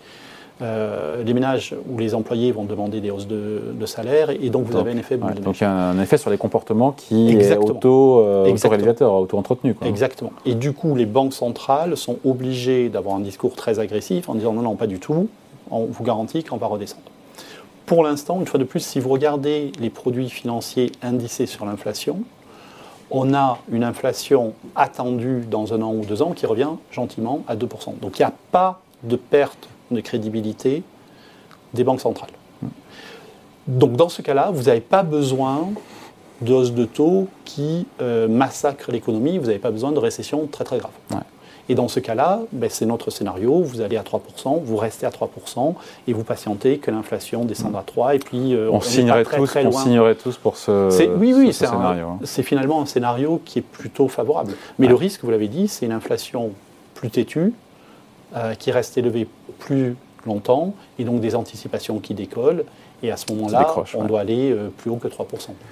euh, 0.61 1.23
les 1.23 1.33
ménages 1.33 1.75
ou 1.89 1.97
les 1.99 2.15
employés 2.15 2.51
vont 2.51 2.63
demander 2.63 2.99
des 2.99 3.11
hausses 3.11 3.27
de, 3.27 3.61
de 3.73 3.85
salaire 3.85 4.31
et 4.31 4.49
donc 4.49 4.65
vous 4.65 4.73
Donc, 4.73 4.81
avez 4.81 4.91
un 4.91 4.97
effet 4.97 5.15
boule 5.17 5.29
Ouais, 5.29 5.35
de 5.35 5.41
donc 5.41 5.47
neige. 5.53 5.57
il 5.61 5.63
y 5.63 5.67
a 5.67 5.71
un 5.71 5.99
effet 6.01 6.17
sur 6.17 6.29
les 6.31 6.37
comportements 6.37 6.91
qui 6.93 7.29
Exactement. 7.29 7.67
est 7.67 7.71
auto, 7.71 8.19
euh, 8.21 8.51
autoréalisateur, 8.51 9.13
auto-entretenu. 9.13 9.75
Exactement. 9.85 10.31
Et 10.45 10.55
du 10.55 10.73
coup, 10.73 10.95
les 10.95 11.05
banques 11.05 11.33
centrales 11.33 11.95
sont 11.95 12.17
obligées 12.25 12.89
d'avoir 12.89 13.15
un 13.15 13.19
discours 13.19 13.55
très 13.55 13.77
agressif 13.79 14.29
en 14.29 14.35
disant 14.35 14.53
non, 14.53 14.63
non, 14.63 14.75
pas 14.75 14.87
du 14.87 14.99
tout, 14.99 15.27
on 15.69 15.85
vous 15.85 16.03
garantit 16.03 16.43
qu'on 16.43 16.57
va 16.57 16.67
redescendre. 16.67 17.03
Pour 17.85 18.03
l'instant, 18.03 18.39
une 18.39 18.47
fois 18.47 18.59
de 18.59 18.65
plus, 18.65 18.79
si 18.81 18.99
vous 18.99 19.09
regardez 19.09 19.71
les 19.79 19.89
produits 19.89 20.29
financiers 20.29 20.91
indicés 21.03 21.45
sur 21.45 21.65
l'inflation, 21.65 22.21
on 23.11 23.33
a 23.33 23.59
une 23.71 23.83
inflation 23.85 24.53
attendue 24.75 25.43
dans 25.49 25.73
un 25.73 25.81
an 25.81 25.93
ou 25.93 26.03
deux 26.03 26.21
ans 26.21 26.31
qui 26.31 26.45
revient 26.45 26.71
gentiment 26.91 27.43
à 27.47 27.55
2%. 27.55 27.99
Donc 28.01 28.19
il 28.19 28.21
n'y 28.21 28.25
a 28.25 28.33
pas 28.51 28.81
de 29.03 29.15
perte 29.15 29.69
de 29.91 30.01
crédibilité 30.01 30.83
des 31.73 31.83
banques 31.83 32.01
centrales. 32.01 32.29
Donc 33.67 33.93
dans 33.93 34.09
ce 34.09 34.21
cas-là, 34.21 34.51
vous 34.53 34.63
n'avez 34.63 34.81
pas 34.81 35.03
besoin 35.03 35.69
de 36.41 36.53
hausse 36.53 36.71
de 36.71 36.85
taux 36.85 37.27
qui 37.45 37.85
euh, 38.01 38.27
massacre 38.27 38.91
l'économie, 38.91 39.37
vous 39.37 39.47
n'avez 39.47 39.59
pas 39.59 39.71
besoin 39.71 39.91
de 39.91 39.99
récession 39.99 40.47
très 40.47 40.63
très 40.63 40.77
grave. 40.77 40.91
Ouais. 41.11 41.17
Et 41.69 41.75
dans 41.75 41.89
ce 41.89 41.99
cas-là, 41.99 42.41
ben, 42.53 42.69
c'est 42.71 42.85
notre 42.85 43.11
scénario, 43.11 43.61
vous 43.61 43.81
allez 43.81 43.97
à 43.97 44.03
3%, 44.03 44.61
vous 44.63 44.77
restez 44.77 45.05
à 45.05 45.09
3% 45.09 45.73
et 46.07 46.13
vous 46.13 46.23
patientez 46.23 46.77
que 46.77 46.91
l'inflation 46.91 47.43
descende 47.43 47.75
à 47.75 47.83
3 47.85 48.15
et 48.15 48.19
puis 48.19 48.53
euh, 48.53 48.69
On, 48.71 48.79
signerait 48.79 49.23
très, 49.23 49.37
tous, 49.37 49.47
très 49.47 49.65
on 49.65 49.71
signerait 49.73 50.15
tous 50.15 50.37
pour 50.37 50.55
ce, 50.55 50.87
oui, 51.17 51.33
oui, 51.35 51.51
scénario. 51.51 52.07
hein. 52.07 52.19
c'est 52.23 52.43
finalement 52.43 52.81
un 52.81 52.85
scénario 52.85 53.41
qui 53.43 53.59
est 53.59 53.63
plutôt 53.63 54.07
favorable. 54.07 54.53
Mais 54.79 54.87
le 54.87 54.95
risque, 54.95 55.23
vous 55.23 55.31
l'avez 55.31 55.49
dit, 55.49 55.67
c'est 55.67 55.85
une 55.85 55.91
inflation 55.91 56.51
plus 56.93 57.09
têtue, 57.09 57.53
euh, 58.35 58.53
qui 58.55 58.71
reste 58.71 58.97
élevée 58.97 59.27
plus 59.59 59.95
longtemps, 60.25 60.73
et 60.99 61.03
donc 61.05 61.21
des 61.21 61.35
anticipations 61.35 61.99
qui 61.99 62.13
décollent. 62.13 62.65
Et 63.03 63.11
à 63.11 63.17
ce 63.17 63.31
moment-là, 63.31 63.75
on 63.93 64.01
ouais. 64.01 64.07
doit 64.07 64.19
aller 64.21 64.51
euh, 64.51 64.69
plus 64.75 64.89
haut 64.89 64.95
que 64.95 65.07
3%. 65.07 65.23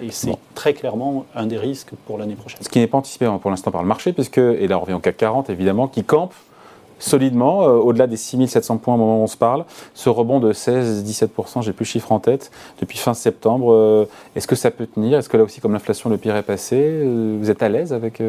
Et 0.02 0.12
c'est 0.12 0.28
Bon. 0.28 0.38
très 0.54 0.74
clairement 0.74 1.26
un 1.36 1.48
des 1.48 1.58
risques 1.58 1.90
pour 2.06 2.18
l'année 2.20 2.36
prochaine. 2.36 2.60
Ce 2.62 2.70
qui 2.70 2.78
n'est 2.80 2.88
pas 2.88 3.00
anticipé 3.00 3.26
hein, 3.26 3.40
pour 3.42 3.50
l'instant 3.50 3.72
par 3.72 3.82
le 3.82 3.88
marché, 3.88 4.14
puisque, 4.14 4.38
et 4.38 4.68
là 4.68 4.78
on 4.78 4.82
revient 4.82 4.94
au 4.94 5.00
CAC 5.00 5.18
40 5.18 5.50
évidemment, 5.50 5.88
qui 5.88 6.04
campe 6.04 6.34
solidement, 7.00 7.64
euh, 7.64 7.72
au-delà 7.78 8.08
des 8.08 8.16
6700 8.16 8.78
points 8.78 8.94
au 8.94 8.98
moment 8.98 9.20
où 9.20 9.24
on 9.24 9.28
se 9.28 9.38
parle. 9.38 9.66
Ce 9.94 10.08
rebond 10.08 10.40
de 10.40 10.54
16-17%, 10.54 11.62
j'ai 11.62 11.74
plus 11.74 11.84
le 11.84 11.88
chiffre 11.90 12.12
en 12.12 12.20
tête, 12.20 12.52
depuis 12.80 12.98
fin 12.98 13.14
septembre, 13.14 13.74
euh, 13.74 14.08
est-ce 14.36 14.48
que 14.48 14.56
ça 14.56 14.72
peut 14.72 14.86
tenir? 14.88 15.18
Est-ce 15.18 15.28
que 15.28 15.36
là 15.38 15.44
aussi, 15.44 15.60
comme 15.60 15.74
l'inflation, 15.74 16.10
le 16.10 16.18
pire 16.18 16.36
est 16.36 16.44
passé? 16.44 16.78
Euh, 16.80 17.38
Vous 17.40 17.50
êtes 17.50 17.62
à 17.64 17.70
l'aise 17.70 17.92
avec... 17.92 18.22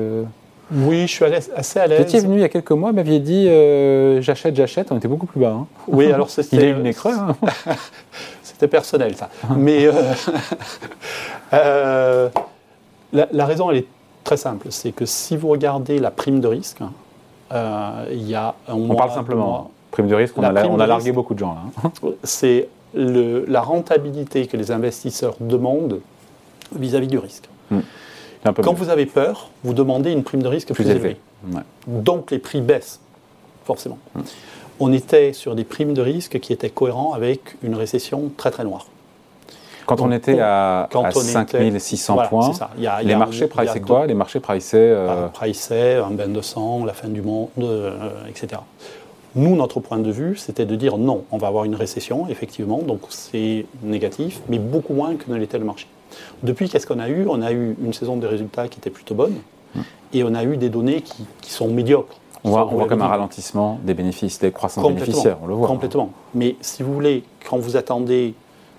Oui, 0.73 1.03
je 1.03 1.13
suis 1.13 1.25
à 1.25 1.29
l'aise- 1.29 1.51
assez 1.55 1.79
à 1.79 1.87
Vous 1.87 1.93
étiez 1.95 2.15
l'aise. 2.15 2.25
venu 2.25 2.37
il 2.39 2.41
y 2.41 2.45
a 2.45 2.49
quelques 2.49 2.73
mois, 2.73 2.91
vous 2.91 2.97
m'aviez 2.97 3.21
dit 3.21 3.47
euh, 3.49 4.21
j'achète, 4.21 4.57
j'achète, 4.57 4.91
on 4.91 4.97
était 4.97 5.07
beaucoup 5.09 5.27
plus 5.27 5.41
bas. 5.41 5.51
hein. 5.51 5.67
Oui, 5.87 6.11
alors 6.11 6.29
c'était 6.29 6.57
Il 6.57 6.63
a 6.65 6.67
eu 6.69 6.75
le 6.75 6.83
nez 6.83 6.93
creux. 6.95 7.13
hein. 7.15 7.37
C'était 8.43 8.69
personnel, 8.69 9.15
ça. 9.17 9.29
Mais 9.57 9.87
euh, 9.87 9.93
euh, 11.53 12.29
la, 13.13 13.29
la 13.33 13.47
raison, 13.47 13.71
elle 13.71 13.79
est 13.79 13.87
très 14.25 14.37
simple. 14.37 14.69
C'est 14.71 14.93
que 14.93 15.05
si 15.07 15.37
vous 15.37 15.49
regardez 15.49 15.99
la 15.99 16.11
prime 16.11 16.41
de 16.41 16.49
risque, 16.49 16.79
euh, 17.53 18.07
il 18.11 18.27
y 18.29 18.35
a 18.35 18.55
un 18.69 18.75
On 18.75 18.79
mois, 18.79 18.97
parle 18.97 19.13
simplement. 19.13 19.47
mois, 19.47 19.71
Prime 19.91 20.09
de 20.09 20.15
risque, 20.15 20.37
on 20.37 20.43
La 20.43 20.49
a, 20.49 20.67
on 20.67 20.77
largué 20.77 20.95
risque. 21.05 21.15
beaucoup 21.15 21.35
de 21.35 21.39
gens 21.39 21.55
là. 21.55 21.61
hein. 21.85 21.91
c'est 22.25 22.69
la 22.95 23.61
rentabilité 23.61 24.47
que 24.47 24.57
les 24.57 24.71
investisseurs 24.71 25.35
demandent 25.41 26.01
vis-à-vis 26.75 27.07
du 27.09 27.19
risque. 27.19 27.49
Peu 27.69 27.77
Quand 28.45 28.73
mieux. 28.73 28.77
vous 28.79 28.89
avez 28.91 29.07
peur, 29.07 29.51
vous 29.65 29.75
demandez 29.75 30.13
une 30.13 30.23
prime 30.23 30.43
de 30.43 30.49
risque 30.49 30.69
plus, 30.73 30.85
plus 30.85 30.91
élevée. 30.91 31.17
Ouais. 31.53 31.63
Donc 31.87 32.31
les 32.31 32.39
prix 32.39 32.61
baissent, 32.61 33.01
forcément. 33.65 33.99
Hmm. 34.15 34.21
On 34.81 34.93
était 34.93 35.33
sur 35.33 35.55
des 35.55 35.65
primes 35.65 35.95
de 35.95 36.03
risque 36.03 36.39
qui 36.41 36.53
étaient 36.53 36.71
cohérents 36.71 37.13
avec 37.15 37.57
une 37.63 37.75
récession 37.75 38.31
très 38.37 38.51
très 38.51 38.65
noire. 38.65 38.87
Quand 39.87 40.01
on 40.01 40.11
était 40.11 40.41
à, 40.41 40.83
à 40.83 40.89
on 40.97 41.09
était- 41.09 41.21
5600 41.21 42.15
Voilà, 42.15 42.29
points, 42.29 42.53
c'est 42.53 42.59
ça. 42.59 42.71
Il 42.77 42.83
y 42.83 42.87
a- 42.89 43.01
il 43.03 43.05
y 43.05 43.09
les 43.09 43.15
a- 43.15 43.19
marchés 43.19 43.49
il 43.59 43.65
y 43.65 43.69
a 43.69 43.79
quoi? 43.79 44.07
Les 44.07 44.15
marchés 44.15 44.41
priceaient. 44.41 44.77
euh, 44.79 45.09
euh, 45.09 45.29
priceait, 45.29 45.95
un 45.95 46.11
bain 46.11 46.27
de 46.29 46.41
sang, 46.41 46.85
la 46.85 46.93
fin 46.93 47.09
du 47.09 47.23
monde, 47.23 47.49
euh, 47.61 47.93
etc. 48.29 48.61
Nous, 49.37 49.55
notre 49.55 49.79
point 49.81 49.99
de 49.99 50.11
vue, 50.11 50.37
c'était 50.37 50.65
de 50.67 50.75
dire 50.77 50.99
non, 50.99 51.25
on 51.31 51.39
va 51.39 51.47
avoir 51.47 51.65
une 51.65 51.75
récession, 51.77 52.27
effectivement, 52.29 52.79
donc 52.83 53.01
c'est 53.11 53.67
négatif, 53.83 54.41
mais 54.49 54.59
beaucoup 54.59 54.93
moins 54.95 55.15
que 55.15 55.31
ne 55.31 55.37
l'était 55.37 55.59
le 55.59 55.65
marché. 55.65 55.87
Depuis, 56.43 56.69
qu'est-ce 56.69 56.87
qu'on 56.87 56.99
a 57.01 57.09
eu? 57.09 57.27
On 57.29 57.43
a 57.43 57.53
eu 57.53 57.77
une 57.83 57.93
saison 57.93 58.17
de 58.17 58.27
résultats 58.27 58.69
qui 58.69 58.79
était 58.79 58.91
plutôt 58.91 59.15
bonne, 59.15 59.35
et 60.13 60.23
on 60.25 60.35
a 60.35 60.45
eu 60.45 60.57
des 60.57 60.69
données 60.69 61.03
qui, 61.03 61.25
qui 61.43 61.51
sont 61.51 61.69
médiocres. 61.69 62.17
on 62.45 62.51
voit, 62.51 62.69
on 62.73 62.87
comme 62.87 63.03
un 63.03 63.09
ralentissement 63.09 63.79
des 63.83 63.95
bénéfices, 63.95 64.39
des 64.39 64.53
croissances 64.53 64.87
bénéficiaires, 64.87 65.39
on 65.43 65.47
le 65.47 65.55
voit. 65.55 65.69
Complètement. 65.69 66.11
Mais 66.35 66.57
si 66.61 66.83
vous 66.83 66.93
voulez, 66.95 67.25
quand 67.49 67.59
vous 67.59 67.77
attendez 67.77 68.35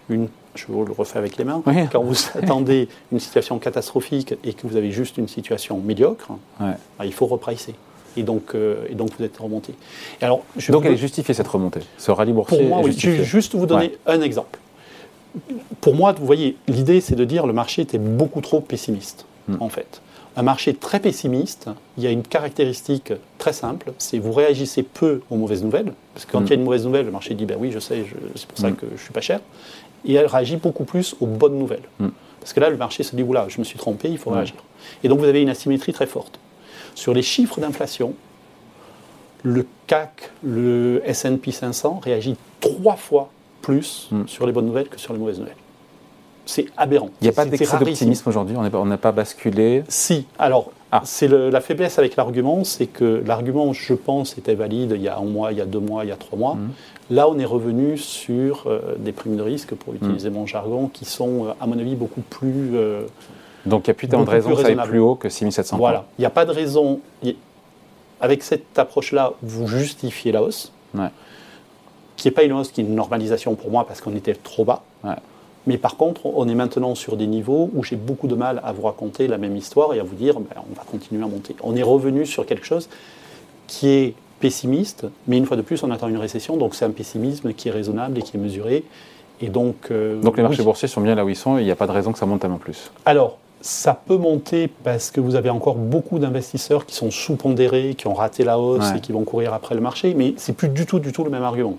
une, 0.10 0.30
je 0.56 0.66
vous 0.70 0.86
le 0.86 0.94
refais 0.94 1.20
avec 1.20 1.38
les 1.38 1.44
mains, 1.44 1.62
Oui. 1.66 1.76
quand 1.92 2.02
vous 2.02 2.16
attendez 2.42 2.88
une 3.12 3.20
situation 3.20 3.60
catastrophique 3.60 4.36
et 4.44 4.54
que 4.54 4.66
vous 4.66 4.76
avez 4.78 4.92
juste 4.92 5.18
une 5.18 5.28
situation 5.28 5.78
médiocre, 5.80 6.30
Ouais. 6.62 6.74
bah, 6.98 7.06
il 7.06 7.14
faut 7.14 7.26
repricer. 7.28 7.76
Et 8.16 8.24
donc, 8.24 8.56
euh, 8.56 8.86
et 8.90 8.96
donc 8.96 9.10
vous 9.20 9.24
êtes 9.24 9.38
remonté. 9.38 9.76
Et 10.22 10.26
alors, 10.26 10.40
je 10.58 10.72
Donc 10.72 10.82
peux- 10.84 10.88
elle 10.88 10.96
est 10.96 10.98
justifiée 10.98 11.36
cette 11.36 11.48
remontée. 11.48 11.82
Ce 12.00 12.10
rallye 12.10 12.34
boursier 12.34 12.58
pour 12.58 12.68
moi, 12.68 12.80
oui. 12.84 12.96
Je 12.98 13.12
vais 13.12 13.24
juste 13.24 13.54
vous 13.54 13.68
donner 13.68 13.96
un 14.08 14.22
exemple. 14.22 14.58
Pour 15.82 15.96
moi, 15.96 16.14
vous 16.14 16.26
voyez, 16.26 16.58
l'idée, 16.68 17.02
c'est 17.02 17.16
de 17.16 17.26
dire 17.26 17.46
le 17.48 17.54
marché 17.54 17.82
était 17.82 17.98
beaucoup 18.00 18.42
trop 18.42 18.60
pessimiste, 18.62 19.26
Hmm. 19.48 19.56
en 19.62 19.70
fait. 19.70 20.02
Un 20.36 20.44
marché 20.44 20.74
très 20.74 21.00
pessimiste, 21.00 21.70
il 21.98 22.04
y 22.04 22.08
a 22.08 22.12
une 22.12 22.22
caractéristique 22.22 23.14
très 23.38 23.54
simple, 23.54 23.94
c'est 23.98 24.20
vous 24.20 24.34
réagissez 24.34 24.84
peu 24.84 25.22
aux 25.32 25.36
mauvaises 25.38 25.64
nouvelles, 25.64 25.94
parce 26.14 26.26
que 26.26 26.32
quand 26.34 26.42
Hmm. 26.42 26.46
il 26.46 26.50
y 26.50 26.52
a 26.52 26.56
une 26.56 26.64
mauvaise 26.64 26.86
nouvelle, 26.86 27.06
le 27.06 27.12
marché 27.12 27.34
dit, 27.34 27.46
ben 27.46 27.58
oui, 27.60 27.72
je 27.72 27.80
sais, 27.80 28.04
c'est 28.36 28.46
pour 28.48 28.58
ça 28.58 28.70
Hmm. 28.70 28.76
que 28.76 28.86
je 28.96 29.02
suis 29.02 29.14
pas 29.14 29.22
cher, 29.22 29.40
et 30.06 30.14
elle 30.14 30.26
réagit 30.28 30.58
beaucoup 30.58 30.84
plus 30.84 31.16
aux 31.22 31.26
bonnes 31.28 31.58
nouvelles. 31.58 31.88
Hmm. 32.00 32.10
Parce 32.40 32.54
que 32.54 32.60
là, 32.60 32.70
le 32.70 32.78
marché 32.78 33.04
se 33.04 33.16
dit, 33.16 33.24
oula, 33.24 33.46
je 33.50 33.58
me 33.60 33.64
suis 33.64 33.78
trompé, 33.80 34.10
il 34.10 34.18
faut 34.18 34.30
réagir. 34.30 34.56
Et 35.04 35.08
donc, 35.10 35.20
vous 35.20 35.26
avez 35.26 35.42
une 35.42 35.50
asymétrie 35.50 35.92
très 35.94 36.06
forte. 36.08 36.40
Sur 36.94 37.14
les 37.14 37.22
chiffres 37.22 37.60
d'inflation, 37.60 38.14
le 39.44 39.66
CAC, 39.88 40.32
le 40.44 41.02
S&P 41.06 41.52
500 41.52 42.00
réagit 42.04 42.36
trois 42.60 42.96
fois 42.96 43.30
plus 43.62 44.08
Hmm. 44.12 44.24
sur 44.28 44.46
les 44.46 44.52
bonnes 44.54 44.66
nouvelles 44.68 44.88
que 44.90 45.00
sur 45.00 45.14
les 45.14 45.20
mauvaises 45.20 45.40
nouvelles. 45.40 45.56
C'est 46.46 46.68
aberrant. 46.78 47.10
Il 47.22 47.26
n'y 47.26 47.30
a 47.30 47.34
pas 47.34 47.46
d'excès 47.46 47.78
d'optimisme 47.78 48.30
aujourd'hui, 48.30 48.56
on 48.58 48.86
n'a 48.86 48.98
pas 48.98 49.12
basculé. 49.12 49.84
Si, 49.90 50.26
alors, 50.40 50.72
Ah. 50.94 51.02
c'est 51.04 51.28
la 51.28 51.60
faiblesse 51.60 52.00
avec 52.00 52.16
l'argument, 52.16 52.64
c'est 52.64 52.88
que 52.88 53.22
l'argument, 53.26 53.74
je 53.74 53.94
pense, 53.94 54.38
était 54.38 54.56
valide 54.56 54.94
il 54.96 55.02
y 55.02 55.10
a 55.10 55.18
un 55.18 55.26
mois, 55.26 55.52
il 55.52 55.58
y 55.58 55.62
a 55.62 55.66
deux 55.66 55.82
mois, 55.82 56.06
il 56.06 56.08
y 56.08 56.12
a 56.14 56.16
trois 56.16 56.40
mois. 56.40 56.56
Mhm. 56.56 56.70
Là, 57.10 57.28
on 57.28 57.38
est 57.38 57.46
revenu 57.46 57.98
sur 57.98 58.64
euh, 58.68 58.96
des 58.98 59.12
primes 59.12 59.36
de 59.36 59.42
risque, 59.42 59.76
pour 59.76 59.92
Hmm. 59.94 59.98
utiliser 59.98 60.30
mon 60.30 60.46
jargon, 60.46 60.88
qui 60.88 61.04
sont, 61.04 61.48
euh, 61.48 61.52
à 61.60 61.68
mon 61.68 61.78
avis, 61.78 61.96
beaucoup 61.96 62.22
plus... 62.22 62.72
euh, 62.76 63.02
Donc 63.66 63.88
il 63.88 63.90
n'y 63.90 63.92
a 63.92 63.96
plus 63.96 64.08
tant 64.08 64.22
de 64.22 64.30
plus 64.30 64.42
que 64.42 64.56
ça 64.56 64.68
aille 64.68 64.78
plus 64.88 65.00
haut 65.00 65.16
que 65.16 65.28
6700 65.28 65.76
Voilà, 65.78 66.06
il 66.18 66.22
n'y 66.22 66.26
a 66.26 66.30
pas 66.30 66.46
de 66.46 66.52
raison. 66.52 67.02
Avec 68.22 68.42
cette 68.42 68.80
approche-là, 68.80 69.34
vous 69.44 69.68
justifiez 69.68 70.32
la 70.32 70.42
hausse, 70.42 70.72
Ouais. 70.96 71.10
Qui 72.18 72.28
n'est 72.28 72.32
pas 72.34 72.44
une 72.44 72.52
hausse, 72.54 72.72
qui 72.72 72.82
est 72.82 72.84
une 72.84 72.96
normalisation 72.96 73.56
pour 73.56 73.72
moi 73.72 73.86
parce 73.88 74.02
qu'on 74.02 74.16
était 74.16 74.34
trop 74.36 74.66
bas. 74.66 74.84
Ouais. 75.06 75.16
Mais 75.68 75.78
par 75.78 75.96
contre, 75.98 76.26
on 76.26 76.48
est 76.48 76.56
maintenant 76.56 76.96
sur 76.96 77.16
des 77.18 77.28
niveaux 77.28 77.70
où 77.76 77.84
j'ai 77.84 77.96
beaucoup 77.96 78.28
de 78.28 78.36
mal 78.36 78.62
à 78.64 78.72
vous 78.74 78.82
raconter 78.84 79.28
la 79.28 79.38
même 79.38 79.56
histoire 79.56 79.94
et 79.94 80.00
à 80.00 80.04
vous 80.04 80.16
dire, 80.16 80.36
ben, 80.40 80.62
on 80.70 80.76
va 80.76 80.84
continuer 80.90 81.24
à 81.24 81.28
monter. 81.28 81.56
On 81.62 81.76
est 81.76 81.84
revenu 81.84 82.26
sur 82.26 82.46
quelque 82.46 82.66
chose 82.66 82.90
qui 83.68 83.90
est 83.90 84.14
pessimiste, 84.40 85.06
mais 85.28 85.38
une 85.38 85.46
fois 85.46 85.58
de 85.58 85.62
plus, 85.62 85.84
on 85.84 85.92
attend 85.92 86.08
une 86.08 86.18
récession, 86.18 86.58
donc 86.58 86.74
c'est 86.76 86.86
un 86.86 86.92
pessimisme 86.92 87.54
qui 87.54 87.68
est 87.70 87.72
raisonnable 87.72 88.18
et 88.20 88.22
qui 88.22 88.38
est 88.38 88.40
mesuré. 88.40 88.84
Et 89.42 89.50
donc, 89.50 89.76
euh, 89.92 90.22
Donc 90.22 90.38
les 90.38 90.44
marchés 90.44 90.60
oui. 90.60 90.66
boursiers 90.66 90.88
sont 90.88 91.02
bien 91.02 91.16
là 91.16 91.26
où 91.26 91.30
ils 91.30 91.36
sont 91.36 91.58
et 91.58 91.62
il 91.62 91.66
n'y 91.66 91.72
a 91.72 91.76
pas 91.76 91.86
de 91.88 91.92
raison 91.92 92.12
que 92.12 92.20
ça 92.20 92.26
monte 92.26 92.40
tellement 92.42 92.58
plus. 92.58 92.92
Alors, 93.06 93.38
ça 93.62 93.94
peut 93.94 94.18
monter 94.18 94.70
parce 94.84 95.12
que 95.12 95.20
vous 95.20 95.36
avez 95.36 95.50
encore 95.50 95.76
beaucoup 95.76 96.18
d'investisseurs 96.20 96.86
qui 96.86 96.96
sont 96.96 97.12
sous-pondérés, 97.12 97.96
qui 97.96 98.08
ont 98.08 98.14
raté 98.14 98.44
la 98.44 98.58
hausse 98.60 98.90
Ouais. 98.92 98.98
et 99.00 99.02
qui 99.02 99.12
vont 99.12 99.24
courir 99.24 99.54
après 99.54 99.76
le 99.76 99.82
marché, 99.82 100.14
mais 100.16 100.34
c'est 100.38 100.54
plus 100.54 100.70
du 100.70 100.86
tout, 100.86 101.00
du 101.00 101.12
tout 101.12 101.24
le 101.24 101.30
même 101.30 101.44
argument. 101.44 101.78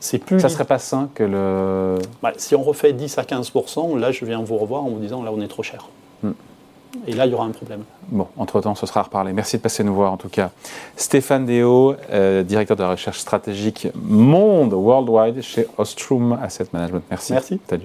C'est 0.00 0.18
plus. 0.18 0.40
Ça 0.40 0.48
serait 0.48 0.64
pas 0.64 0.78
sain 0.78 1.08
que 1.14 1.22
le. 1.22 1.98
Ouais, 2.22 2.32
si 2.36 2.54
on 2.54 2.62
refait 2.62 2.92
10 2.92 3.18
à 3.18 3.22
15% 3.22 3.98
là, 3.98 4.12
je 4.12 4.24
viens 4.24 4.42
vous 4.42 4.56
revoir 4.56 4.84
en 4.84 4.90
vous 4.90 4.98
disant 4.98 5.22
là, 5.22 5.30
on 5.34 5.40
est 5.40 5.48
trop 5.48 5.62
cher. 5.62 5.86
Hmm. 6.22 6.32
Et 7.06 7.12
là, 7.12 7.26
il 7.26 7.32
y 7.32 7.34
aura 7.34 7.44
un 7.44 7.50
problème. 7.50 7.82
Bon, 8.08 8.26
entre-temps, 8.36 8.74
ce 8.74 8.86
sera 8.86 9.00
à 9.00 9.02
reparler. 9.04 9.32
Merci 9.32 9.58
de 9.58 9.62
passer 9.62 9.84
nous 9.84 9.94
voir 9.94 10.12
en 10.12 10.16
tout 10.16 10.28
cas. 10.28 10.50
Stéphane 10.96 11.44
Deo, 11.44 11.94
euh, 12.10 12.42
directeur 12.42 12.76
de 12.76 12.82
la 12.82 12.90
recherche 12.90 13.18
stratégique 13.18 13.88
monde 13.94 14.72
worldwide 14.72 15.42
chez 15.42 15.66
Ostrom 15.76 16.38
Asset 16.42 16.66
Management. 16.72 17.02
Merci. 17.10 17.32
Merci. 17.32 17.60
Salut. 17.68 17.84